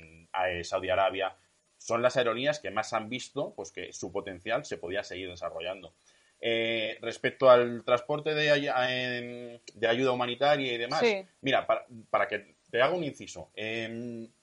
Saudi 0.63 0.89
Arabia 0.89 1.35
son 1.77 2.01
las 2.01 2.15
aerolíneas 2.15 2.59
que 2.59 2.69
más 2.69 2.93
han 2.93 3.09
visto 3.09 3.53
pues, 3.55 3.71
que 3.71 3.91
su 3.91 4.11
potencial 4.11 4.65
se 4.65 4.77
podía 4.77 5.03
seguir 5.03 5.29
desarrollando. 5.29 5.93
Eh, 6.39 6.97
respecto 7.01 7.49
al 7.49 7.83
transporte 7.83 8.33
de, 8.33 9.61
de, 9.73 9.87
ayuda 9.87 10.11
humanitaria 10.11 10.73
y 10.73 10.77
demás, 10.77 11.03
mira, 11.41 11.67
para, 12.09 12.27
que 12.27 12.55
te 12.71 12.81
haga 12.81 12.95
un 12.95 13.03
inciso, 13.03 13.51
en, 13.55 14.33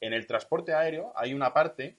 el 0.00 0.26
transporte 0.26 0.74
aéreo 0.74 1.12
hay 1.16 1.32
una 1.32 1.54
parte, 1.54 1.96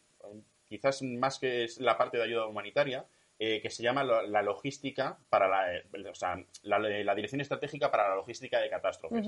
quizás 0.67 1.01
más 1.01 1.39
que 1.39 1.63
es 1.63 1.79
la 1.79 1.97
parte 1.97 2.17
de 2.17 2.23
ayuda 2.23 2.45
humanitaria, 2.45 3.05
eh, 3.39 3.59
que 3.61 3.71
se 3.71 3.81
llama 3.83 4.03
la, 4.03 4.41
logística 4.43 5.17
para 5.29 5.47
la, 5.47 6.09
o 6.09 6.15
sea, 6.15 6.43
la, 6.63 7.15
dirección 7.15 7.41
estratégica 7.41 7.89
para 7.89 8.09
la 8.09 8.15
logística 8.15 8.59
de 8.59 8.69
catástrofes. 8.69 9.27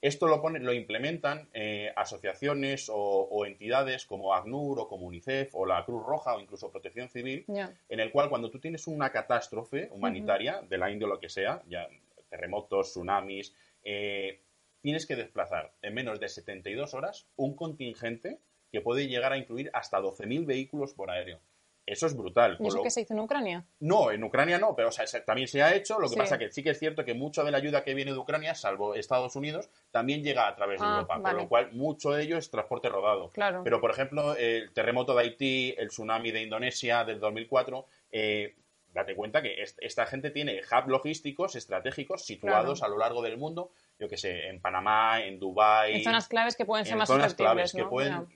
Esto 0.00 0.26
lo, 0.26 0.46
lo 0.48 0.72
implementan 0.72 1.48
eh, 1.54 1.92
asociaciones 1.96 2.90
o, 2.92 3.44
entidades 3.46 4.04
como 4.04 4.34
ACNUR 4.34 4.80
o 4.80 4.88
como 4.88 5.06
UNICEF 5.06 5.54
o 5.54 5.66
la 5.66 5.84
Cruz 5.84 6.04
Roja 6.04 6.34
o 6.34 6.40
incluso 6.40 6.70
Protección 6.70 7.08
Civil, 7.08 7.44
en 7.88 8.00
el 8.00 8.12
cual 8.12 8.28
cuando 8.28 8.50
tú 8.50 8.58
tienes 8.60 8.86
una 8.86 9.10
catástrofe 9.10 9.88
humanitaria, 9.92 10.62
de 10.68 10.78
la 10.78 10.90
índole 10.90 11.18
que 11.18 11.28
sea, 11.28 11.62
ya 11.68 11.88
terremotos, 12.28 12.90
tsunamis, 12.90 13.54
eh, 13.82 14.40
tienes 14.80 15.06
que 15.06 15.16
desplazar 15.16 15.72
en 15.82 15.94
menos 15.94 16.20
de 16.20 16.28
72 16.28 16.94
horas 16.94 17.26
un 17.36 17.54
contingente 17.56 18.38
que 18.70 18.80
puede 18.80 19.08
llegar 19.08 19.32
a 19.32 19.38
incluir 19.38 19.70
hasta 19.72 20.00
12.000 20.00 20.44
vehículos 20.44 20.92
por 20.92 21.10
aéreo. 21.10 21.40
Eso 21.86 22.08
es 22.08 22.16
brutal. 22.16 22.56
¿Y 22.58 22.66
eso 22.66 22.82
qué 22.82 22.90
se 22.90 23.02
hizo 23.02 23.14
en 23.14 23.20
Ucrania? 23.20 23.64
No, 23.78 24.10
en 24.10 24.24
Ucrania 24.24 24.58
no, 24.58 24.74
pero 24.74 24.90
también 25.24 25.46
se 25.46 25.62
ha 25.62 25.72
hecho. 25.72 26.00
Lo 26.00 26.10
que 26.10 26.16
pasa 26.16 26.36
que 26.36 26.50
sí 26.50 26.64
que 26.64 26.70
es 26.70 26.78
cierto 26.78 27.04
que 27.04 27.14
mucha 27.14 27.44
de 27.44 27.52
la 27.52 27.58
ayuda 27.58 27.84
que 27.84 27.94
viene 27.94 28.12
de 28.12 28.18
Ucrania, 28.18 28.56
salvo 28.56 28.94
Estados 28.94 29.36
Unidos, 29.36 29.70
también 29.92 30.24
llega 30.24 30.48
a 30.48 30.56
través 30.56 30.80
de 30.80 30.86
ah, 30.86 30.96
Europa, 30.96 31.22
con 31.22 31.36
lo 31.36 31.48
cual 31.48 31.72
mucho 31.72 32.10
de 32.10 32.24
ello 32.24 32.38
es 32.38 32.50
transporte 32.50 32.88
rodado. 32.88 33.30
Claro. 33.30 33.62
Pero, 33.62 33.80
por 33.80 33.92
ejemplo, 33.92 34.34
el 34.36 34.72
terremoto 34.72 35.14
de 35.14 35.22
Haití, 35.22 35.74
el 35.78 35.88
tsunami 35.88 36.32
de 36.32 36.42
Indonesia 36.42 37.04
del 37.04 37.20
2004, 37.20 37.86
eh, 38.10 38.56
date 38.92 39.14
cuenta 39.14 39.40
que 39.42 39.62
esta 39.78 40.06
gente 40.06 40.30
tiene 40.30 40.60
hubs 40.60 40.88
logísticos 40.88 41.54
estratégicos 41.54 42.24
situados 42.24 42.82
a 42.82 42.88
lo 42.88 42.98
largo 42.98 43.22
del 43.22 43.36
mundo, 43.36 43.70
yo 44.00 44.08
que 44.08 44.16
sé, 44.16 44.48
en 44.48 44.60
Panamá, 44.60 45.22
en 45.22 45.38
Dubái. 45.38 45.96
En 45.96 46.02
zonas 46.02 46.26
claves 46.26 46.56
que 46.56 46.64
pueden 46.64 46.84
ser 46.84 46.96
más 46.96 47.06
zonas 47.08 47.34
claves 47.34 47.72
que 47.72 47.84
pueden 47.84 48.26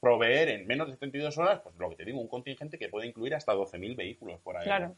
proveer 0.00 0.48
en 0.48 0.66
menos 0.66 0.86
de 0.86 0.94
72 0.94 1.38
horas, 1.38 1.60
pues 1.60 1.76
lo 1.76 1.90
que 1.90 1.96
te 1.96 2.04
digo, 2.04 2.20
un 2.20 2.28
contingente 2.28 2.78
que 2.78 2.88
puede 2.88 3.06
incluir 3.06 3.34
hasta 3.34 3.54
12.000 3.54 3.96
vehículos 3.96 4.40
por 4.40 4.56
ahí. 4.56 4.64
Claro. 4.64 4.96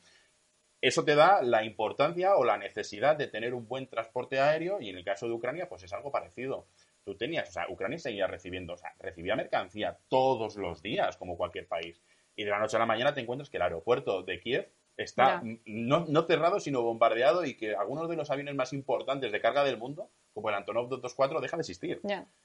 Eso 0.80 1.04
te 1.04 1.14
da 1.14 1.42
la 1.42 1.64
importancia 1.64 2.36
o 2.36 2.44
la 2.44 2.56
necesidad 2.56 3.16
de 3.16 3.26
tener 3.26 3.52
un 3.52 3.68
buen 3.68 3.86
transporte 3.86 4.40
aéreo 4.40 4.80
y 4.80 4.88
en 4.88 4.96
el 4.96 5.04
caso 5.04 5.26
de 5.26 5.32
Ucrania, 5.32 5.68
pues 5.68 5.82
es 5.82 5.92
algo 5.92 6.10
parecido. 6.10 6.66
Tú 7.04 7.16
tenías, 7.16 7.48
o 7.50 7.52
sea, 7.52 7.66
Ucrania 7.68 7.98
seguía 7.98 8.26
recibiendo, 8.26 8.74
o 8.74 8.76
sea, 8.76 8.94
recibía 8.98 9.36
mercancía 9.36 9.98
todos 10.08 10.56
los 10.56 10.82
días, 10.82 11.16
como 11.16 11.36
cualquier 11.36 11.66
país. 11.66 12.00
Y 12.34 12.44
de 12.44 12.50
la 12.50 12.58
noche 12.58 12.76
a 12.76 12.80
la 12.80 12.86
mañana 12.86 13.12
te 13.12 13.20
encuentras 13.20 13.50
que 13.50 13.58
el 13.58 13.62
aeropuerto 13.62 14.22
de 14.22 14.40
Kiev 14.40 14.70
está 14.96 15.42
no, 15.66 16.06
no, 16.06 16.22
cerrado, 16.22 16.60
sino 16.60 16.82
bombardeado 16.82 17.44
y 17.44 17.56
que 17.56 17.74
algunos 17.74 18.08
de 18.08 18.16
los 18.16 18.30
aviones 18.30 18.54
más 18.54 18.72
importantes 18.72 19.32
de 19.32 19.40
carga 19.40 19.64
del 19.64 19.78
mundo, 19.78 20.10
como 20.32 20.48
el 20.48 20.54
Antonov 20.54 20.88
224, 20.88 21.40
deja 21.40 21.56
de 21.56 21.60
existir. 21.60 22.00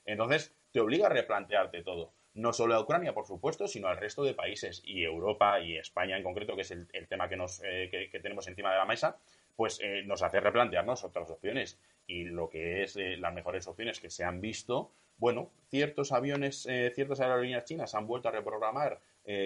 Entonces, 0.05 0.53
te 0.71 0.81
obliga 0.81 1.07
a 1.07 1.09
replantearte 1.09 1.83
todo 1.83 2.13
no 2.35 2.51
solo 2.51 2.75
a 2.75 2.81
Ucrania, 2.81 3.13
por 3.13 3.25
supuesto, 3.25 3.67
sino 3.67 3.87
al 3.87 3.97
resto 3.97 4.23
de 4.23 4.33
países 4.33 4.81
y 4.85 5.03
Europa 5.03 5.59
y 5.61 5.77
España 5.77 6.17
en 6.17 6.23
concreto, 6.23 6.55
que 6.55 6.61
es 6.61 6.71
el, 6.71 6.87
tema 7.07 7.29
que, 7.29 7.37
nos, 7.37 7.61
eh, 7.63 7.89
que, 7.89 8.19
tenemos 8.19 8.47
encima 8.47 8.71
de 8.71 8.77
la 8.77 8.85
mesa, 8.85 9.17
pues 9.55 9.79
eh, 9.81 10.03
nos 10.05 10.21
hace 10.21 10.41
replantearnos 10.41 11.05
otras 11.05 11.29
opciones. 11.31 11.79
Y 12.07 12.25
lo 12.25 12.49
que 12.49 12.83
es 12.83 12.97
eh, 12.97 13.15
las 13.17 13.33
mejores 13.33 13.67
opciones 13.67 14.01
que 14.01 14.09
se 14.09 14.25
han 14.25 14.41
visto, 14.41 14.91
bueno, 15.17 15.49
ciertos 15.69 16.11
aviones, 16.11 16.67
ciertas 16.93 17.21
aerolíneas 17.21 17.63
chinas 17.63 17.95
han 17.95 18.05
vuelto 18.05 18.27
a 18.27 18.31
reprogramar 18.33 18.99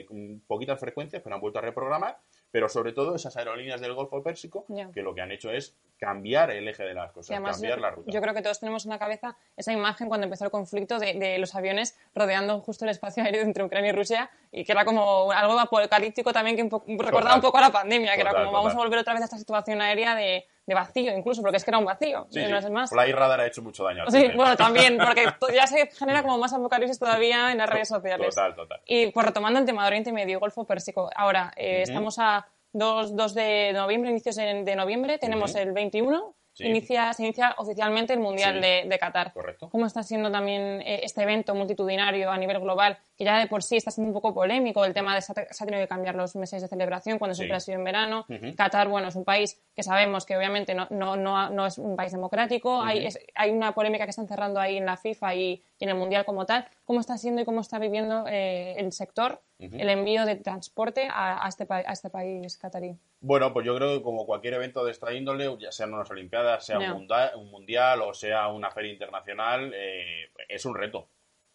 con 0.07 0.41
poquitas 0.47 0.79
frecuencias, 0.79 1.21
pero 1.21 1.35
han 1.35 1.41
vuelto 1.41 1.59
a 1.59 1.61
reprogramar, 1.61 2.17
pero 2.51 2.69
sobre 2.69 2.93
todo 2.93 3.15
esas 3.15 3.35
aerolíneas 3.37 3.81
del 3.81 3.93
Golfo 3.93 4.23
Pérsico, 4.23 4.65
que 4.93 5.01
lo 5.01 5.13
que 5.13 5.21
han 5.21 5.31
hecho 5.31 5.51
es 5.51 5.75
cambiar 5.97 6.49
el 6.51 6.67
eje 6.67 6.83
de 6.83 6.93
las 6.93 7.11
cosas, 7.11 7.39
cambiar 7.39 7.79
la 7.79 7.91
ruta. 7.91 8.11
Yo 8.11 8.21
creo 8.21 8.33
que 8.33 8.41
todos 8.41 8.59
tenemos 8.59 8.85
en 8.85 8.91
la 8.91 8.99
cabeza 8.99 9.35
esa 9.57 9.73
imagen 9.73 10.07
cuando 10.07 10.25
empezó 10.25 10.45
el 10.45 10.51
conflicto 10.51 10.97
de, 10.97 11.37
los 11.39 11.53
aviones 11.55 11.97
rodeando 12.15 12.59
justo 12.61 12.85
el 12.85 12.91
espacio 12.91 13.23
aéreo 13.23 13.41
entre 13.41 13.63
Ucrania 13.63 13.89
y 13.89 13.93
Rusia 13.93 14.29
y 14.51 14.63
que 14.63 14.71
era 14.71 14.85
como 14.85 15.31
algo 15.31 15.59
apocalíptico 15.59 16.31
también 16.31 16.55
que 16.55 16.63
recordaba 16.97 17.35
un 17.35 17.41
poco 17.41 17.57
a 17.57 17.61
la 17.61 17.71
pandemia, 17.71 18.15
que 18.15 18.21
era 18.21 18.33
como 18.33 18.51
vamos 18.51 18.73
a 18.73 18.77
volver 18.77 18.99
otra 18.99 19.13
vez 19.13 19.21
a 19.23 19.25
esta 19.25 19.37
situación 19.37 19.81
aérea 19.81 20.15
de, 20.15 20.45
vacío, 20.73 21.15
incluso, 21.15 21.41
porque 21.41 21.57
es 21.57 21.63
que 21.63 21.71
era 21.71 21.77
un 21.77 21.85
vacío. 21.85 22.27
Sí, 22.29 22.41
no 22.49 22.57
es 22.57 22.69
más. 22.69 22.89
Fly 22.89 23.11
Radar 23.11 23.41
ha 23.41 23.47
hecho 23.47 23.61
mucho 23.61 23.83
daño. 23.83 24.03
Sí, 24.09 24.29
bueno, 24.35 24.55
también, 24.55 24.97
porque 24.97 25.25
ya 25.53 25.67
se 25.67 25.87
genera 25.87 26.21
como 26.21 26.37
más 26.37 26.53
apocalipsis 26.53 26.99
todavía 26.99 27.51
en 27.51 27.57
las 27.57 27.69
redes 27.69 27.87
sociales. 27.87 28.35
Total, 28.35 28.55
total. 28.55 28.81
Y 28.85 29.11
pues 29.11 29.25
retomando 29.25 29.59
el 29.59 29.65
tema 29.65 29.83
de 29.83 29.87
Oriente 29.87 30.11
Medio, 30.11 30.39
Golfo 30.39 30.65
Pérsico, 30.65 31.09
ahora 31.15 31.51
eh, 31.55 31.83
estamos 31.83 32.17
a 32.19 32.47
2, 32.73 33.15
2 33.15 33.33
de 33.33 33.73
noviembre, 33.73 34.11
inicios 34.11 34.35
de 34.35 34.75
noviembre, 34.75 35.17
tenemos 35.17 35.55
el 35.55 35.71
21 35.71 36.35
inicia, 36.67 37.13
se 37.13 37.23
inicia 37.23 37.55
oficialmente 37.57 38.13
el 38.13 38.19
Mundial 38.19 38.61
de, 38.61 38.97
Qatar. 38.99 39.33
Correcto. 39.33 39.69
¿Cómo 39.69 39.85
está 39.85 40.03
siendo 40.03 40.31
también 40.31 40.81
eh, 40.81 41.01
este 41.03 41.23
evento 41.23 41.55
multitudinario 41.55 42.31
a 42.31 42.37
nivel 42.37 42.59
global, 42.59 42.97
que 43.19 43.25
ya 43.25 43.37
de 43.37 43.47
por 43.47 43.63
sí 43.63 43.75
está 43.75 43.91
siendo 43.91 44.07
un 44.07 44.13
poco 44.13 44.33
polémico, 44.33 44.85
el 44.85 44.93
tema 44.93 45.13
de 45.13 45.21
se 45.21 45.33
ha 45.33 45.65
tenido 45.65 45.81
que 45.81 45.89
cambiar 45.89 46.15
los 46.15 46.37
meses 46.37 46.61
de 46.61 46.69
celebración 46.69 47.19
cuando 47.19 47.35
siempre 47.35 47.57
ha 47.57 47.59
sido 47.59 47.77
en 47.77 47.83
verano? 47.83 48.25
Qatar, 48.55 48.87
bueno, 48.87 49.09
es 49.09 49.15
un 49.17 49.25
país 49.25 49.61
que 49.75 49.83
sabemos 49.83 50.25
que 50.25 50.37
obviamente 50.37 50.73
no, 50.73 50.87
no, 50.89 51.17
no, 51.17 51.65
es 51.65 51.77
un 51.77 51.97
país 51.97 52.13
democrático, 52.13 52.81
hay, 52.81 53.09
hay 53.35 53.51
una 53.51 53.73
polémica 53.73 54.05
que 54.05 54.11
están 54.11 54.29
cerrando 54.29 54.61
ahí 54.61 54.77
en 54.77 54.85
la 54.85 54.95
FIFA 54.95 55.35
y, 55.35 55.61
en 55.81 55.89
el 55.89 55.95
Mundial 55.95 56.23
como 56.23 56.45
tal. 56.45 56.65
¿Cómo 56.85 57.01
está 57.01 57.17
siendo 57.17 57.41
y 57.41 57.45
cómo 57.45 57.59
está 57.59 57.77
viviendo 57.77 58.25
eh, 58.27 58.75
el 58.77 58.93
sector 58.93 59.41
el 59.59 59.89
envío 59.89 60.25
de 60.25 60.37
transporte 60.37 61.09
a, 61.11 61.45
este, 61.45 61.67
a 61.69 61.91
este 61.91 62.09
país 62.09 62.57
catarí? 62.57 62.95
Bueno, 63.19 63.51
pues 63.51 63.65
yo 63.65 63.75
creo 63.75 63.97
que 63.97 64.01
como 64.01 64.25
cualquier 64.25 64.53
evento 64.53 64.85
de 64.85 64.91
esta 64.91 65.13
índole, 65.13 65.53
ya 65.59 65.73
sean 65.73 65.93
unas 65.93 66.09
Olimpiadas, 66.09 66.65
sea 66.65 66.79
un, 66.79 67.51
mundial, 67.51 68.01
o 68.01 68.13
sea 68.13 68.47
una 68.47 68.71
feria 68.71 68.93
internacional, 68.93 69.73
eh, 69.75 70.29
es 70.47 70.65
un 70.65 70.75
reto. 70.75 71.09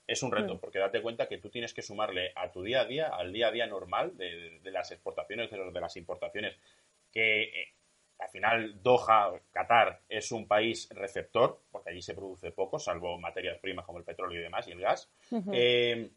Es 0.07 0.23
un 0.23 0.33
reto, 0.33 0.55
mm. 0.55 0.59
porque 0.59 0.79
date 0.79 1.01
cuenta 1.01 1.27
que 1.27 1.39
tú 1.39 1.49
tienes 1.49 1.73
que 1.73 1.83
sumarle 1.83 2.33
a 2.35 2.51
tu 2.51 2.63
día 2.63 2.83
a 2.83 2.85
día, 2.85 3.09
al 3.09 3.33
día 3.33 3.49
a 3.49 3.53
día 3.53 3.67
normal 3.67 4.17
de, 4.17 4.61
las 4.65 4.91
exportaciones, 4.91 5.51
de, 5.51 5.59
de, 5.59 5.81
las 5.81 5.97
importaciones, 5.97 6.57
que 7.11 7.43
eh, 7.43 7.75
al 8.19 8.29
final 8.29 8.83
Doha, 8.83 9.33
Qatar, 9.53 10.01
es 10.09 10.31
un 10.33 10.47
país 10.47 10.89
receptor, 10.91 11.61
porque 11.71 11.91
allí 11.91 12.03
se 12.03 12.15
produce 12.15 12.51
poco, 12.53 12.79
salvo 12.79 13.19
materias 13.19 13.59
primas 13.59 13.85
como 13.85 13.99
el 13.99 14.05
petróleo 14.05 14.41
y 14.41 14.45
demás, 14.45 14.69
y 14.69 14.73
el 14.73 14.81
gas. 14.81 15.11
Eh, 15.53 16.11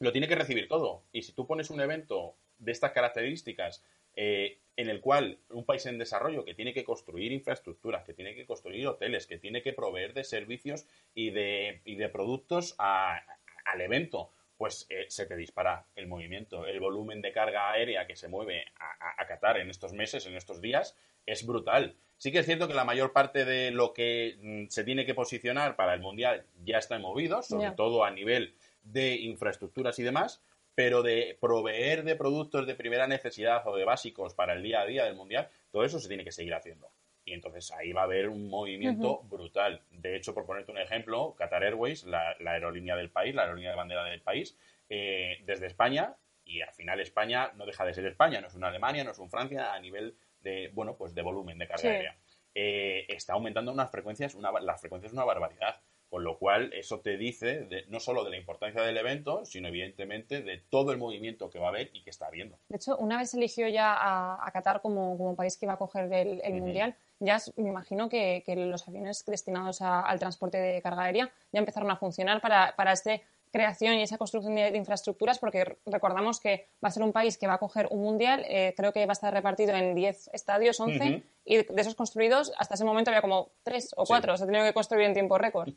lo 0.00 0.12
tiene 0.12 0.28
que 0.28 0.34
recibir 0.34 0.68
todo. 0.68 1.04
Y 1.12 1.22
si 1.22 1.32
tú 1.32 1.46
pones 1.46 1.70
un 1.70 1.80
evento 1.80 2.36
de 2.58 2.72
estas 2.72 2.92
características 2.92 3.84
eh, 4.16 4.58
en 4.76 4.90
el 4.90 5.00
cual 5.00 5.38
un 5.50 5.64
país 5.64 5.86
en 5.86 5.98
desarrollo 5.98 6.44
que 6.44 6.54
tiene 6.54 6.74
que 6.74 6.84
construir 6.84 7.32
infraestructuras, 7.32 8.04
que 8.04 8.12
tiene 8.12 8.34
que 8.34 8.46
construir 8.46 8.86
hoteles, 8.86 9.26
que 9.26 9.38
tiene 9.38 9.62
que 9.62 9.72
proveer 9.72 10.12
de 10.12 10.24
servicios 10.24 10.86
y 11.14 11.30
de, 11.30 11.80
y 11.84 11.96
de 11.96 12.08
productos 12.08 12.74
al 12.78 13.80
evento, 13.80 14.30
pues 14.56 14.86
eh, 14.90 15.06
se 15.08 15.26
te 15.26 15.36
dispara 15.36 15.86
el 15.94 16.06
movimiento. 16.06 16.66
El 16.66 16.80
volumen 16.80 17.22
de 17.22 17.32
carga 17.32 17.70
aérea 17.70 18.06
que 18.06 18.16
se 18.16 18.28
mueve 18.28 18.66
a, 18.78 19.26
Qatar 19.26 19.58
en 19.58 19.70
estos 19.70 19.92
meses, 19.92 20.26
en 20.26 20.34
estos 20.34 20.60
días, 20.60 20.96
es 21.26 21.46
brutal. 21.46 21.96
Sí 22.16 22.32
que 22.32 22.38
es 22.38 22.46
cierto 22.46 22.68
que 22.68 22.74
la 22.74 22.84
mayor 22.84 23.12
parte 23.12 23.44
de 23.44 23.70
lo 23.70 23.92
que 23.92 24.36
mm, 24.40 24.68
se 24.68 24.84
tiene 24.84 25.04
que 25.04 25.14
posicionar 25.14 25.76
para 25.76 25.94
el 25.94 26.00
Mundial 26.00 26.46
ya 26.64 26.78
está 26.78 26.98
movido, 26.98 27.42
sobre 27.42 27.72
todo 27.72 28.04
a 28.04 28.10
nivel 28.10 28.54
de 28.82 29.16
infraestructuras 29.16 29.98
y 29.98 30.02
demás, 30.02 30.42
pero 30.76 31.02
de 31.02 31.38
proveer 31.40 32.04
de 32.04 32.16
productos 32.16 32.66
de 32.66 32.74
primera 32.74 33.06
necesidad 33.06 33.66
o 33.66 33.74
de 33.74 33.86
básicos 33.86 34.34
para 34.34 34.52
el 34.52 34.62
día 34.62 34.82
a 34.82 34.86
día 34.86 35.06
del 35.06 35.16
mundial, 35.16 35.48
todo 35.72 35.84
eso 35.84 35.98
se 35.98 36.06
tiene 36.06 36.22
que 36.22 36.32
seguir 36.32 36.52
haciendo. 36.52 36.92
Y 37.24 37.32
entonces 37.32 37.72
ahí 37.72 37.92
va 37.92 38.02
a 38.02 38.04
haber 38.04 38.28
un 38.28 38.48
movimiento 38.48 39.22
brutal. 39.22 39.80
De 39.90 40.14
hecho, 40.14 40.34
por 40.34 40.44
ponerte 40.44 40.70
un 40.70 40.78
ejemplo, 40.78 41.34
Qatar 41.34 41.64
Airways, 41.64 42.04
la, 42.04 42.36
aerolínea 42.44 42.94
del 42.94 43.08
país, 43.08 43.34
la 43.34 43.42
aerolínea 43.42 43.70
de 43.70 43.76
bandera 43.76 44.04
del 44.04 44.20
país, 44.20 44.56
eh, 44.90 45.38
desde 45.46 45.66
España, 45.66 46.14
y 46.44 46.60
al 46.60 46.74
final 46.74 47.00
España 47.00 47.52
no 47.56 47.64
deja 47.64 47.86
de 47.86 47.94
ser 47.94 48.04
España, 48.04 48.42
no 48.42 48.48
es 48.48 48.54
una 48.54 48.68
Alemania, 48.68 49.02
no 49.02 49.12
es 49.12 49.18
un 49.18 49.30
Francia, 49.30 49.72
a 49.72 49.80
nivel 49.80 50.14
de, 50.42 50.70
bueno, 50.74 50.94
pues 50.94 51.14
de 51.14 51.22
volumen 51.22 51.58
de 51.58 51.66
carga 51.66 51.88
aérea. 51.88 52.16
Eh, 52.54 53.06
está 53.08 53.32
aumentando 53.32 53.72
unas 53.72 53.90
frecuencias, 53.90 54.34
una, 54.34 54.52
las 54.60 54.78
frecuencias 54.78 55.12
una 55.14 55.24
barbaridad. 55.24 55.80
Con 56.08 56.22
lo 56.22 56.38
cual, 56.38 56.72
eso 56.72 57.00
te 57.00 57.16
dice 57.16 57.68
no 57.88 58.00
solo 58.00 58.24
de 58.24 58.30
la 58.30 58.36
importancia 58.36 58.80
del 58.82 58.96
evento, 58.96 59.44
sino 59.44 59.68
evidentemente 59.68 60.40
de 60.40 60.58
todo 60.58 60.92
el 60.92 60.98
movimiento 60.98 61.50
que 61.50 61.58
va 61.58 61.66
a 61.66 61.68
haber 61.70 61.90
y 61.92 62.02
que 62.02 62.10
está 62.10 62.26
habiendo. 62.26 62.58
De 62.68 62.76
hecho, 62.76 62.96
una 62.96 63.18
vez 63.18 63.34
eligió 63.34 63.68
ya 63.68 63.94
a, 63.98 64.50
Qatar 64.52 64.80
como, 64.80 65.18
como, 65.18 65.34
país 65.34 65.56
que 65.56 65.66
iba 65.66 65.74
a 65.74 65.78
coger 65.78 66.12
el, 66.12 66.60
Mundial, 66.60 66.96
ya 67.18 67.38
me 67.56 67.68
imagino 67.68 68.08
que, 68.08 68.42
los 68.46 68.86
aviones 68.88 69.24
destinados 69.26 69.82
al 69.82 70.18
transporte 70.18 70.58
de 70.58 70.80
carga 70.80 71.02
aérea 71.02 71.30
ya 71.52 71.58
empezaron 71.58 71.90
a 71.90 71.96
funcionar 71.96 72.40
para, 72.40 72.74
para 72.76 72.92
este 72.92 73.22
creación 73.52 73.94
y 73.94 74.02
esa 74.02 74.18
construcción 74.18 74.54
de, 74.54 74.76
infraestructuras, 74.76 75.38
porque 75.38 75.78
recordamos 75.86 76.40
que 76.40 76.68
va 76.84 76.88
a 76.88 76.90
ser 76.90 77.02
un 77.02 77.12
país 77.12 77.38
que 77.38 77.46
va 77.46 77.54
a 77.54 77.58
coger 77.58 77.88
un 77.90 78.02
mundial, 78.02 78.44
eh, 78.48 78.74
creo 78.76 78.92
que 78.92 79.06
va 79.06 79.12
a 79.12 79.14
estar 79.14 79.32
repartido 79.32 79.74
en 79.74 79.94
10 79.94 80.30
estadios, 80.32 80.78
11, 80.80 81.22
y 81.44 81.56
de 81.56 81.80
esos 81.80 81.94
construidos, 81.94 82.52
hasta 82.58 82.74
ese 82.74 82.84
momento 82.84 83.10
había 83.10 83.22
como 83.22 83.52
3 83.62 83.94
o 83.96 84.04
4, 84.04 84.36
se 84.36 84.44
ha 84.44 84.46
tenido 84.46 84.64
que 84.64 84.74
construir 84.74 85.06
en 85.06 85.14
tiempo 85.14 85.38
récord. 85.38 85.68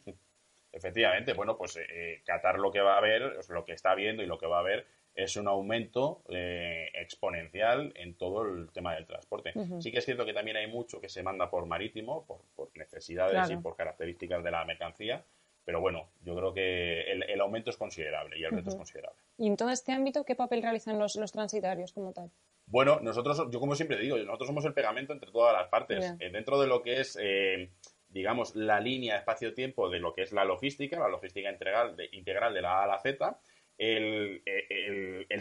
Efectivamente, 0.72 1.34
bueno, 1.34 1.58
pues 1.58 1.78
eh, 1.78 2.22
Qatar 2.26 2.60
lo 2.60 2.72
que 2.72 2.82
va 2.82 2.98
a 2.98 3.02
ver, 3.02 3.40
lo 3.50 3.66
que 3.66 3.74
está 3.74 3.96
viendo 3.96 4.22
y 4.22 4.28
lo 4.28 4.38
que 4.38 4.46
va 4.46 4.60
a 4.60 4.64
ver 4.64 4.86
es 5.16 5.36
un 5.36 5.48
aumento 5.48 6.22
eh, 6.30 6.90
exponencial 6.94 7.92
en 7.96 8.16
todo 8.16 8.44
el 8.44 8.72
tema 8.72 8.96
del 8.96 9.06
transporte. 9.06 9.54
Sí 9.80 9.92
que 9.92 9.98
es 10.00 10.06
cierto 10.06 10.26
que 10.26 10.34
también 10.34 10.58
hay 10.58 10.68
mucho 10.68 11.02
que 11.02 11.10
se 11.10 11.24
manda 11.24 11.50
por 11.50 11.66
marítimo, 11.66 12.26
por, 12.26 12.70
necesidades 12.76 13.50
y 13.50 13.58
por 13.58 13.76
características 13.76 14.44
de 14.44 14.52
la 14.52 14.64
mercancía, 14.64 15.26
pero 15.70 15.82
bueno, 15.82 16.10
yo 16.24 16.36
creo 16.36 16.52
que 16.52 17.02
el, 17.12 17.40
aumento 17.42 17.70
es 17.70 17.78
considerable 17.78 18.40
y 18.40 18.44
el 18.44 18.50
reto 18.50 18.70
es 18.70 18.76
considerable. 18.76 19.20
¿Y 19.38 19.46
en 19.46 19.56
todo 19.56 19.70
este 19.70 19.92
ámbito 19.92 20.26
qué 20.26 20.34
papel 20.34 20.64
realizan 20.64 20.98
los, 20.98 21.14
transitarios 21.32 21.94
como 21.94 22.12
tal? 22.12 22.32
Bueno, 22.66 23.00
nosotros, 23.04 23.40
yo 23.52 23.60
como 23.60 23.76
siempre 23.76 24.00
digo, 24.00 24.18
nosotros 24.18 24.48
somos 24.48 24.66
el 24.66 24.74
pegamento 24.74 25.14
entre 25.14 25.32
todas 25.32 25.54
las 25.54 25.68
partes. 25.68 26.16
Eh, 26.20 26.32
dentro 26.32 26.60
de 26.60 26.66
lo 26.66 26.82
que 26.82 27.02
es, 27.02 27.20
eh, 27.22 27.70
digamos, 28.08 28.56
la 28.56 28.80
línea 28.80 29.16
espacio-tiempo 29.16 29.92
de 29.92 30.00
lo 30.00 30.16
que 30.16 30.24
es 30.24 30.32
la 30.32 30.44
logística, 30.44 30.98
la 30.98 31.08
logística 31.08 31.52
integral 31.52 31.96
de, 31.96 32.10
integral 32.14 32.52
de 32.56 32.64
la 32.64 32.80
A 32.80 32.86
a 32.86 32.88
la 32.88 33.00
Z, 33.00 33.40
el, 33.78 34.42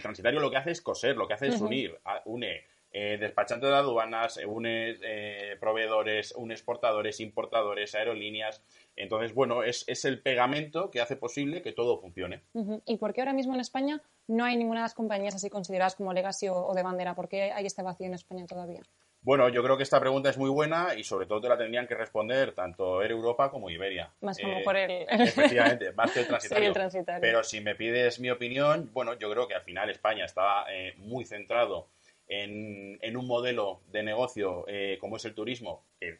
transitario 0.02 0.40
lo 0.40 0.50
que 0.50 0.58
hace 0.58 0.73
es 0.73 0.82
coser, 0.82 1.16
lo 1.16 1.26
que 1.26 1.32
hace 1.32 1.47
es 1.47 1.58
unir, 1.58 1.99
une 2.26 2.64
eh, 2.90 3.18
de 3.18 3.75
aduanas, 3.75 4.40
unes 4.47 4.99
eh, 5.02 5.57
proveedores, 5.61 6.35
unes 6.37 6.59
exportadores, 6.59 7.21
importadores, 7.21 7.95
aerolíneas. 7.95 8.62
Entonces, 8.97 9.35
bueno, 9.35 9.62
es, 9.62 9.87
el 10.04 10.23
pegamento 10.23 10.90
que 10.90 11.00
hace 11.00 11.16
posible 11.16 11.61
que 11.61 11.73
todo 11.73 12.00
funcione. 12.00 12.42
¿Y 12.87 12.97
por 12.97 13.12
qué 13.12 13.21
ahora 13.21 13.35
mismo 13.35 13.54
en 13.54 13.61
España 13.61 14.02
no 14.26 14.45
hay 14.45 14.57
ninguna 14.57 14.80
de 14.80 14.85
las 14.85 14.95
compañías 14.95 15.35
así 15.35 15.50
consideradas 15.50 15.97
como 15.97 16.12
legacy 16.12 16.49
o, 16.49 16.73
de 16.75 16.83
bandera? 16.83 17.14
¿Por 17.14 17.28
qué 17.28 17.52
hay 17.52 17.66
este 17.66 17.83
vacío 17.83 18.07
en 18.07 18.14
España 18.14 18.47
todavía? 18.47 18.80
Bueno, 19.21 19.49
yo 19.49 19.62
creo 19.62 19.76
que 19.76 19.83
esta 19.83 20.00
pregunta 20.00 20.30
es 20.30 20.38
muy 20.38 20.49
buena 20.49 20.95
y 20.97 21.04
sobre 21.04 21.26
todo 21.26 21.40
te 21.42 21.49
la 21.49 21.59
tendrían 21.59 21.87
que 21.87 21.95
responder 21.95 22.54
tanto 22.54 23.02
Air 23.02 23.11
Europa 23.11 23.50
como 23.50 23.68
Iberia. 23.68 24.11
Más 24.23 24.38
como 24.38 24.59
eh, 24.59 24.62
por 24.64 24.76
el... 24.76 25.07
Efectivamente, 25.09 25.92
más 25.92 26.12
que 26.12 26.21
el 26.21 26.26
transitario. 26.73 27.21
Pero 27.21 27.45
si 27.45 27.61
me 27.61 27.75
pides 27.75 28.18
mi 28.21 28.30
opinión, 28.30 28.90
bueno, 28.95 29.14
yo 29.18 29.30
creo 29.30 29.47
que 29.47 29.54
al 29.54 29.62
final 29.62 29.90
España 29.90 30.25
está 30.25 30.64
muy 30.97 31.26
centrado 31.26 31.88
en, 32.28 33.16
un 33.16 33.26
modelo 33.26 33.80
de 33.88 34.02
negocio 34.02 34.64
eh, 34.68 34.99
como 35.00 35.16
es 35.16 35.25
el 35.25 35.35
turismo, 35.35 35.85
que 35.99 36.16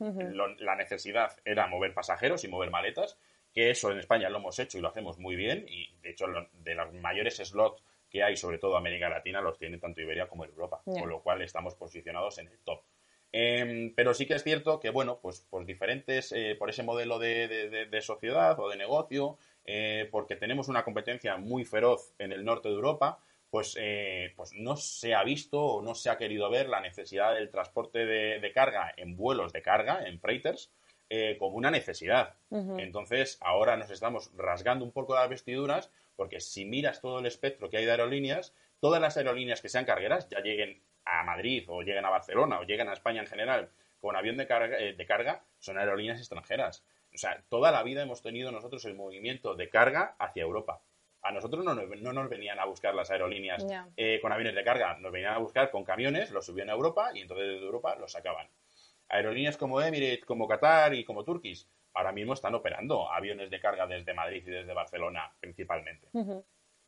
la 0.59 0.75
necesidad 0.77 1.37
era 1.45 1.67
mover 1.67 1.95
pasajeros 1.95 2.45
y 2.45 2.49
mover 2.49 2.71
maletas, 2.71 3.19
que 3.53 3.71
eso 3.71 3.91
en 3.91 3.99
España 3.99 4.31
lo 4.31 4.39
hemos 4.39 4.59
hecho 4.59 4.79
y 4.79 4.81
lo 4.81 4.89
hacemos 4.89 5.19
muy 5.19 5.37
bien, 5.37 5.67
y 5.69 5.95
de 6.03 6.11
hecho 6.11 6.27
de 6.53 6.75
los 6.75 6.93
mayores 6.95 7.37
slots 7.37 7.83
que 8.11 8.23
hay, 8.23 8.37
sobre 8.37 8.59
todo 8.59 8.77
América 8.77 9.09
Latina, 9.09 9.41
los 9.41 9.59
tiene 9.59 9.79
tanto 9.79 10.01
Iberia 10.01 10.27
como 10.27 10.45
Europa, 10.45 10.81
con 10.85 11.09
lo 11.09 11.23
cual 11.23 11.43
estamos 11.43 11.75
posicionados 11.75 12.39
en 12.39 12.49
el 12.49 12.59
top. 12.61 12.83
Em, 13.31 13.95
pero 13.95 14.15
sí 14.15 14.27
que 14.27 14.35
es 14.35 14.43
cierto 14.43 14.81
que, 14.81 14.91
bueno, 14.91 15.19
pues, 15.21 15.47
pues 15.51 15.67
diferentes, 15.67 16.33
eh, 16.33 16.57
por 16.59 16.71
ese 16.71 16.83
modelo 16.83 17.19
de, 17.19 17.89
sociedad 18.01 18.59
o 18.59 18.71
de 18.71 18.77
negocio, 18.77 19.37
eh, 19.67 20.09
porque 20.11 20.37
tenemos 20.37 20.69
una 20.69 20.83
competencia 20.83 21.37
muy 21.37 21.65
feroz 21.65 22.15
en 22.19 22.33
el 22.33 22.45
norte 22.45 22.69
de 22.69 22.75
Europa, 22.75 23.19
pues, 23.51 23.77
eh, 23.79 24.33
pues 24.37 24.53
no 24.55 24.77
se 24.77 25.15
ha 25.15 25.25
visto 25.25 25.61
o 25.61 25.83
no 25.83 25.95
se 25.95 26.11
ha 26.11 26.19
querido 26.19 26.51
ver 26.51 26.69
la 26.69 26.81
necesidad 26.81 27.35
del 27.35 27.51
transporte 27.51 28.05
de, 28.05 28.53
carga 28.53 28.93
en 28.97 29.17
vuelos 29.17 29.53
de 29.53 29.63
carga, 29.63 30.07
en 30.07 30.21
freighters, 30.21 30.71
eh, 31.09 31.37
como 31.39 31.57
una 31.57 31.71
necesidad. 31.71 32.35
Entonces, 32.51 33.39
ahora 33.41 33.77
nos 33.77 33.91
estamos 33.91 34.31
rasgando 34.37 34.85
un 34.85 34.93
poco 34.93 35.15
las 35.15 35.29
vestiduras, 35.29 35.91
porque 36.17 36.41
si 36.41 36.65
miras 36.65 37.01
todo 37.01 37.21
el 37.21 37.27
espectro 37.27 37.71
que 37.71 37.79
hay 37.79 37.87
de 37.87 37.93
aerolíneas, 37.93 38.55
todas 38.81 39.01
las 39.01 39.17
aerolíneas 39.17 39.63
que 39.63 39.71
sean 39.71 39.87
cargueras, 39.87 40.29
ya 40.29 40.41
lleguen 40.41 40.83
a 41.05 41.25
Madrid 41.25 41.65
o 41.69 41.81
lleguen 41.81 42.05
a 42.05 42.11
Barcelona 42.11 42.61
o 42.61 42.65
lleguen 42.65 42.89
a 42.89 42.93
España 42.93 43.23
en 43.23 43.27
general 43.27 43.71
con 44.01 44.15
avión 44.15 44.37
de 44.37 44.47
carga, 44.47 44.79
eh, 44.79 44.93
de 44.93 45.07
carga 45.07 45.43
son 45.59 45.79
aerolíneas 45.79 46.19
extranjeras. 46.19 46.85
O 47.15 47.19
sea, 47.19 47.43
toda 47.49 47.73
la 47.73 47.83
vida 47.83 48.03
hemos 48.03 48.23
tenido 48.23 48.53
nosotros 48.53 48.85
el 48.85 48.95
movimiento 48.95 49.55
de 49.55 49.71
carga 49.71 50.15
hacia 50.19 50.43
Europa 50.43 50.83
a 51.23 51.33
nosotros 51.33 51.65
no, 51.65 51.75
nos 51.75 52.29
venían 52.29 52.59
a 52.59 52.65
buscar 52.65 52.95
las 52.95 53.11
aerolíneas 53.11 53.67
eh, 53.97 54.19
con 54.23 54.33
aviones 54.33 54.55
de 54.55 54.65
carga, 54.65 54.97
nos 54.99 55.13
venían 55.13 55.35
a 55.35 55.39
buscar 55.39 55.71
con 55.71 55.85
camiones, 55.85 56.31
los 56.31 56.47
subían 56.47 56.71
a 56.71 56.73
Europa 56.73 57.11
y 57.15 57.21
entonces 57.21 57.49
desde 57.49 57.67
Europa 57.67 57.97
los 57.97 58.13
sacaban. 58.13 58.49
Aerolíneas 59.09 59.57
como 59.57 59.81
Emirates, 59.81 60.25
como 60.25 60.47
Qatar 60.47 60.95
y 60.95 61.05
como 61.05 61.25
Turkish 61.25 61.67
ahora 61.95 62.13
mismo 62.13 62.35
están 62.35 62.55
operando 62.55 63.11
aviones 63.11 63.51
de 63.51 63.59
carga 63.61 63.87
desde 63.87 64.15
Madrid 64.15 64.45
y 64.47 64.51
desde 64.51 64.73
Barcelona 64.73 65.33
principalmente. 65.41 66.09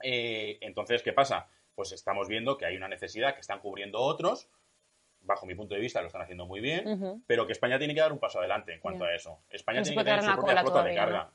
Eh, 0.03 0.59
entonces, 0.61 1.03
¿qué 1.03 1.13
pasa? 1.13 1.49
Pues 1.75 1.93
estamos 1.93 2.29
viendo 2.29 2.57
que 2.57 2.67
hay 2.67 2.77
una 2.77 2.89
necesidad 2.89 3.35
que 3.35 3.41
están 3.41 3.61
cubriendo 3.61 3.99
otros, 3.99 4.49
bajo 5.23 5.47
mi 5.47 5.55
punto 5.55 5.75
de 5.75 5.81
vista 5.81 6.01
lo 6.01 6.07
están 6.07 6.23
haciendo 6.23 6.47
muy 6.47 6.61
bien, 6.61 7.23
pero 7.27 7.47
que 7.47 7.53
España 7.53 7.79
tiene 7.79 7.95
que 7.95 8.01
dar 8.01 8.13
un 8.13 8.19
paso 8.19 8.39
adelante 8.39 8.73
en 8.73 8.81
cuanto 8.81 9.05
a 9.05 9.15
eso. 9.15 9.41
España 9.51 9.83
tiene 9.83 9.97
que 9.97 10.05
tener 10.05 10.23
su 10.23 10.33
propia 10.33 10.61
flota 10.61 10.85
de 10.85 10.95
carga 10.95 11.31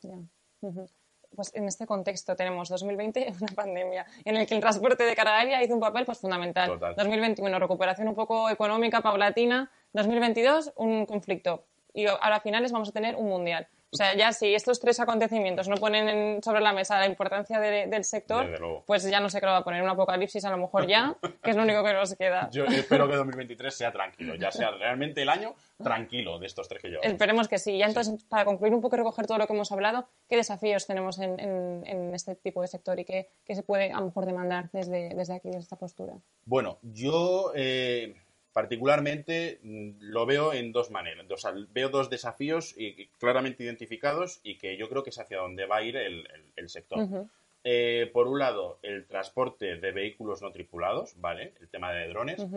pues 1.36 1.54
en 1.54 1.68
este 1.68 1.86
contexto 1.86 2.36
tenemos 2.36 2.70
2020, 2.70 3.34
una 3.42 3.54
pandemia, 3.54 4.06
en 4.24 4.38
el 4.38 4.48
que 4.48 4.56
el 4.56 4.62
transporte 4.62 5.04
de 5.04 5.16
carga 5.16 5.40
aérea 5.40 5.64
hizo 5.64 5.74
un 5.74 5.80
papel 5.80 6.06
pues, 6.06 6.20
fundamental. 6.20 6.80
2021, 6.80 7.60
recuperación 7.60 8.08
un 8.08 8.16
poco 8.16 8.50
económica, 8.50 9.02
paulatina. 9.02 9.72
2022, 9.94 10.74
un 10.76 11.06
conflicto. 11.06 11.64
Y 11.94 12.08
ahora 12.08 12.36
a 12.36 12.40
finales 12.42 12.72
vamos 12.72 12.90
a 12.90 12.92
tener 12.92 13.16
un 13.16 13.30
mundial. 13.30 13.68
O 13.92 13.98
sea, 13.98 14.16
ya 14.16 14.34
si 14.34 14.54
estos 14.54 14.80
tres 14.80 15.00
acontecimientos 15.00 15.68
no 15.68 15.76
ponen 15.78 16.44
sobre 16.44 16.62
la 16.62 16.74
mesa 16.74 17.00
la 17.00 17.06
importancia 17.06 17.60
del 17.60 18.04
sector, 18.04 18.84
pues 18.86 19.04
ya 19.10 19.20
no 19.20 19.30
sé 19.30 19.40
qué 19.40 19.46
lo 19.46 19.54
va 19.54 19.60
a 19.60 19.64
poner. 19.64 19.82
Un 19.82 19.90
apocalipsis 19.90 20.44
a 20.46 20.50
lo 20.50 20.58
mejor 20.58 20.88
ya, 20.88 21.16
que 21.44 21.52
es 21.52 21.56
lo 21.56 21.64
único 21.64 21.84
que 21.84 21.94
nos 21.94 22.14
queda. 22.16 22.50
Yo 22.52 22.66
espero 22.66 23.08
que 23.08 23.16
2023 23.16 23.74
sea 23.74 23.92
tranquilo, 23.92 24.36
ya 24.36 24.52
sea 24.52 24.72
realmente 24.72 25.22
el 25.22 25.30
año 25.30 25.56
tranquilo 25.82 26.40
de 26.40 26.48
estos 26.48 26.68
tres 26.68 26.82
que 26.82 26.90
llevamos. 26.90 27.12
Esperemos 27.12 27.48
que 27.48 27.58
sí. 27.58 27.78
Ya 27.78 27.86
entonces, 27.86 28.24
para 28.26 28.46
concluir 28.46 28.74
un 28.74 28.82
poco 28.82 28.96
y 28.96 29.00
recoger 29.00 29.28
todo 29.28 29.38
lo 29.38 29.48
que 29.48 29.54
hemos 29.54 29.72
hablado, 29.72 30.08
¿qué 30.28 30.36
desafíos 30.36 30.88
tenemos 30.88 31.20
en, 31.20 32.12
este 32.14 32.36
tipo 32.36 32.62
de 32.62 32.68
sector 32.68 33.00
y 33.00 33.06
qué, 33.06 33.30
se 33.48 33.64
puede 33.64 33.92
a 33.92 34.00
lo 34.00 34.08
mejor 34.08 34.26
demandar 34.26 34.70
desde, 34.72 35.14
desde 35.16 35.36
aquí, 35.36 35.50
desde 35.50 35.62
esta 35.62 35.78
postura? 35.78 36.14
Bueno, 36.46 36.80
yo... 36.82 37.52
Eh 37.56 38.16
particularmente 38.56 39.60
mm, 39.64 39.98
lo 40.00 40.26
veo 40.26 40.54
en 40.54 40.72
dos 40.72 40.90
maneras. 40.90 41.26
veo 41.74 41.90
dos 41.90 42.10
desafíos 42.10 42.74
claramente 43.20 43.66
identificados 43.66 44.40
y 44.44 44.58
que 44.58 44.78
yo 44.78 44.88
creo 44.88 45.04
que 45.04 45.10
es 45.10 45.20
hacia 45.20 45.40
donde 45.40 45.66
va 45.66 45.78
a 45.78 45.82
ir 45.82 45.98
el, 45.98 46.70
sector. 46.70 47.28
Eh, 47.66 48.10
por 48.14 48.30
un 48.30 48.40
lado, 48.40 48.80
el 48.82 49.08
transporte 49.08 49.76
de 49.76 49.92
vehículos 49.92 50.42
no 50.42 50.54
tripulados, 50.54 51.20
¿vale? 51.20 51.54
El 51.60 51.68
tema 51.68 51.92
de 51.92 52.08
drones. 52.08 52.48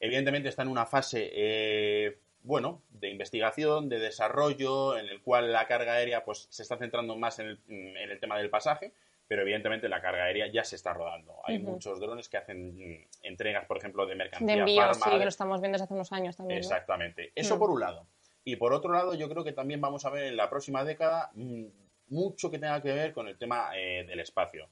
Evidentemente 0.00 0.48
está 0.48 0.62
en 0.62 0.68
una 0.68 0.86
fase, 0.86 1.30
eh, 1.32 2.18
bueno, 2.42 2.82
de 2.90 3.10
investigación, 3.10 3.88
de 3.88 4.00
desarrollo, 4.00 4.98
en 4.98 5.06
el 5.06 5.22
cual 5.22 5.52
la 5.52 5.68
carga 5.68 5.92
aérea 5.92 6.24
pues, 6.24 6.48
se 6.50 6.64
está 6.64 6.78
centrando 6.78 7.14
más 7.16 7.38
en 7.38 7.60
el 7.68 8.18
tema 8.18 8.38
del 8.38 8.50
pasaje 8.50 8.92
pero 9.26 9.42
evidentemente 9.42 9.88
la 9.88 10.00
carga 10.00 10.24
aérea 10.24 10.46
ya 10.48 10.64
se 10.64 10.76
está 10.76 10.92
rodando. 10.92 11.40
Hay 11.44 11.58
muchos 11.58 11.98
drones 11.98 12.28
que 12.28 12.36
hacen 12.36 12.76
mm, 12.76 13.06
entregas, 13.22 13.64
por 13.66 13.78
ejemplo, 13.78 14.06
de 14.06 14.14
mercancía. 14.14 14.46
De 14.46 14.60
envíos, 14.60 14.96
sí, 14.96 15.10
que 15.10 15.18
lo 15.18 15.28
estamos 15.28 15.60
viendo 15.60 15.76
desde 15.76 15.84
hace 15.84 15.94
unos 15.94 16.12
años 16.12 16.36
también. 16.36 16.58
Exactamente. 16.58 17.32
Eso 17.34 17.56
mm. 17.56 17.58
por 17.58 17.70
un 17.70 17.80
lado. 17.80 18.06
Y 18.44 18.56
por 18.56 18.74
otro 18.74 18.92
lado, 18.92 19.14
yo 19.14 19.28
creo 19.28 19.42
que 19.42 19.52
también 19.52 19.80
vamos 19.80 20.04
a 20.04 20.10
ver 20.10 20.24
en 20.24 20.36
la 20.36 20.50
próxima 20.50 20.84
década 20.84 21.30
mm, 21.34 21.64
mucho 22.08 22.50
que 22.50 22.58
tenga 22.58 22.80
que 22.82 22.92
ver 22.92 23.12
con 23.12 23.28
el 23.28 23.38
tema 23.38 23.70
eh, 23.74 24.04
del 24.06 24.20
espacio. 24.20 24.68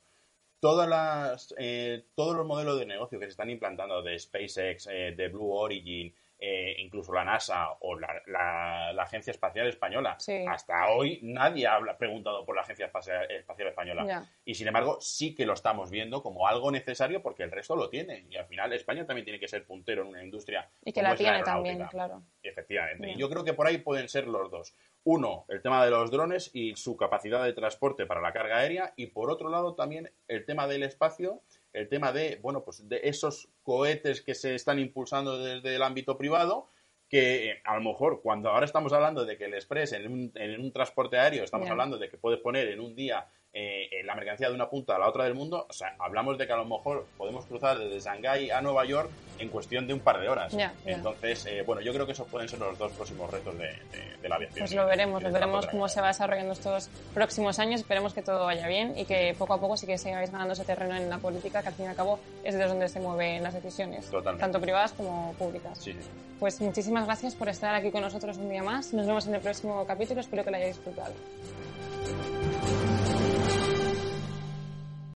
Todas 0.60 0.88
las, 0.88 1.54
eh, 1.58 2.04
todos 2.14 2.36
los 2.36 2.46
modelos 2.46 2.78
de 2.78 2.86
negocio 2.86 3.18
que 3.18 3.24
se 3.24 3.30
están 3.30 3.50
implantando 3.50 4.02
de 4.02 4.18
SpaceX, 4.18 4.86
eh, 4.88 5.14
de 5.16 5.28
Blue 5.28 5.50
Origin, 5.50 6.14
eh, 6.44 6.74
incluso 6.78 7.12
la 7.12 7.22
NASA 7.22 7.68
o 7.82 7.96
la, 7.96 8.90
Agencia 9.00 9.30
Espacial 9.30 9.68
Española. 9.68 10.18
Hasta 10.48 10.88
hoy 10.88 11.20
nadie 11.22 11.68
ha 11.68 11.78
preguntado 11.96 12.44
por 12.44 12.56
la 12.56 12.62
Agencia 12.62 12.86
Espacial, 12.86 13.28
Española. 13.68 14.26
Y 14.44 14.56
sin 14.56 14.66
embargo, 14.66 14.98
sí 15.00 15.36
que 15.36 15.46
lo 15.46 15.52
estamos 15.52 15.92
viendo 15.92 16.20
como 16.20 16.48
algo 16.48 16.72
necesario 16.72 17.22
porque 17.22 17.44
el 17.44 17.52
resto 17.52 17.76
lo 17.76 17.88
tiene. 17.88 18.26
Y 18.28 18.36
al 18.36 18.46
final 18.46 18.72
España 18.72 19.06
también 19.06 19.24
tiene 19.24 19.38
que 19.38 19.46
ser 19.46 19.64
puntero 19.64 20.02
en 20.02 20.08
una 20.08 20.24
industria. 20.24 20.68
Y 20.84 20.92
que 20.92 21.00
la 21.00 21.14
tiene 21.14 21.44
también, 21.44 21.86
claro. 21.86 22.24
Efectivamente. 22.42 23.12
Y 23.12 23.16
yo 23.16 23.30
creo 23.30 23.44
que 23.44 23.52
por 23.52 23.68
ahí 23.68 23.78
pueden 23.78 24.08
ser 24.08 24.26
los 24.26 24.50
dos. 24.50 24.74
Uno, 25.04 25.44
el 25.48 25.62
tema 25.62 25.84
de 25.84 25.92
los 25.92 26.10
drones 26.10 26.50
y 26.52 26.74
su 26.74 26.96
capacidad 26.96 27.44
de 27.44 27.52
transporte 27.52 28.04
para 28.04 28.20
la 28.20 28.32
carga 28.32 28.58
aérea. 28.58 28.94
Y 28.96 29.06
por 29.06 29.30
otro 29.30 29.48
lado, 29.48 29.76
también 29.76 30.10
el 30.26 30.44
tema 30.44 30.66
del 30.66 30.82
espacio 30.82 31.40
el 31.72 31.88
tema 31.88 32.12
de, 32.12 32.38
bueno, 32.42 32.64
pues 32.64 32.88
de 32.88 33.00
esos 33.04 33.48
cohetes 33.62 34.22
que 34.22 34.34
se 34.34 34.54
están 34.54 34.78
impulsando 34.78 35.38
desde 35.38 35.76
el 35.76 35.82
ámbito 35.82 36.16
privado, 36.16 36.70
que 37.08 37.50
eh, 37.50 37.62
a 37.64 37.76
lo 37.76 37.82
mejor 37.82 38.22
cuando 38.22 38.50
ahora 38.50 38.64
estamos 38.64 38.92
hablando 38.92 39.24
de 39.24 39.36
que 39.36 39.44
el 39.44 39.54
Express 39.54 39.92
en 39.92 40.10
un, 40.10 40.32
en 40.34 40.60
un 40.60 40.72
transporte 40.72 41.18
aéreo, 41.18 41.44
estamos 41.44 41.68
hablando 41.68 41.98
de 41.98 42.08
que 42.08 42.16
puedes 42.16 42.40
poner 42.40 42.68
en 42.68 42.80
un 42.80 42.94
día 42.94 43.26
eh, 43.54 44.02
la 44.04 44.14
mercancía 44.14 44.48
de 44.48 44.54
una 44.54 44.70
punta 44.70 44.96
a 44.96 44.98
la 44.98 45.08
otra 45.08 45.24
del 45.24 45.34
mundo, 45.34 45.66
o 45.68 45.72
sea, 45.72 45.94
hablamos 45.98 46.38
de 46.38 46.46
que 46.46 46.52
a 46.54 46.56
lo 46.56 46.64
mejor 46.64 47.06
podemos 47.18 47.44
cruzar 47.44 47.78
desde 47.78 48.00
Shanghái 48.00 48.50
a 48.50 48.62
Nueva 48.62 48.86
York 48.86 49.10
en 49.38 49.48
cuestión 49.50 49.86
de 49.86 49.92
un 49.92 50.00
par 50.00 50.20
de 50.20 50.28
horas. 50.28 50.56
Entonces, 50.86 51.44
eh, 51.46 51.62
bueno, 51.62 51.82
yo 51.82 51.92
creo 51.92 52.06
que 52.06 52.12
esos 52.12 52.26
pueden 52.28 52.48
ser 52.48 52.60
los 52.60 52.78
dos 52.78 52.92
próximos 52.92 53.30
retos 53.30 53.54
de, 53.58 54.28
la 54.28 54.36
aviación. 54.36 54.60
Pues 54.60 54.74
lo 54.74 54.86
veremos, 54.86 55.22
lo 55.22 55.30
veremos 55.30 55.66
cómo 55.66 55.88
se 55.88 56.00
va 56.00 56.08
desarrollando 56.08 56.52
estos 56.52 56.88
próximos 57.12 57.58
años. 57.58 57.80
Esperemos 57.80 58.14
que 58.14 58.22
todo 58.22 58.46
vaya 58.46 58.66
bien 58.68 58.96
y 58.96 59.04
que 59.04 59.34
poco 59.38 59.54
a 59.54 59.60
poco 59.60 59.76
sí 59.76 59.86
que 59.86 59.98
sigáis 59.98 60.30
ganando 60.30 60.54
ese 60.54 60.64
terreno 60.64 60.96
en 60.96 61.10
la 61.10 61.18
política, 61.18 61.60
que 61.60 61.68
al 61.68 61.74
fin 61.74 61.86
y 61.86 61.88
al 61.88 61.96
cabo 61.96 62.20
es 62.44 62.54
de 62.54 62.64
donde 62.64 62.88
se 62.88 63.00
mueven 63.00 63.42
las 63.42 63.52
decisiones, 63.52 64.10
tanto 64.38 64.60
privadas 64.60 64.92
como 64.92 65.34
públicas. 65.34 65.78
Sí, 65.78 65.94
Pues 66.38 66.60
muchísimas 66.60 67.04
gracias 67.04 67.34
por 67.34 67.48
estar 67.48 67.74
aquí 67.74 67.90
con 67.90 68.00
nosotros 68.00 68.38
un 68.38 68.48
día 68.48 68.62
más. 68.62 68.94
Nos 68.94 69.06
vemos 69.06 69.26
en 69.26 69.34
el 69.34 69.40
próximo 69.40 69.84
capítulo. 69.86 70.20
Espero 70.20 70.42
que 70.42 70.50
lo 70.50 70.56
hayáis 70.56 70.76
disfrutado. 70.76 71.12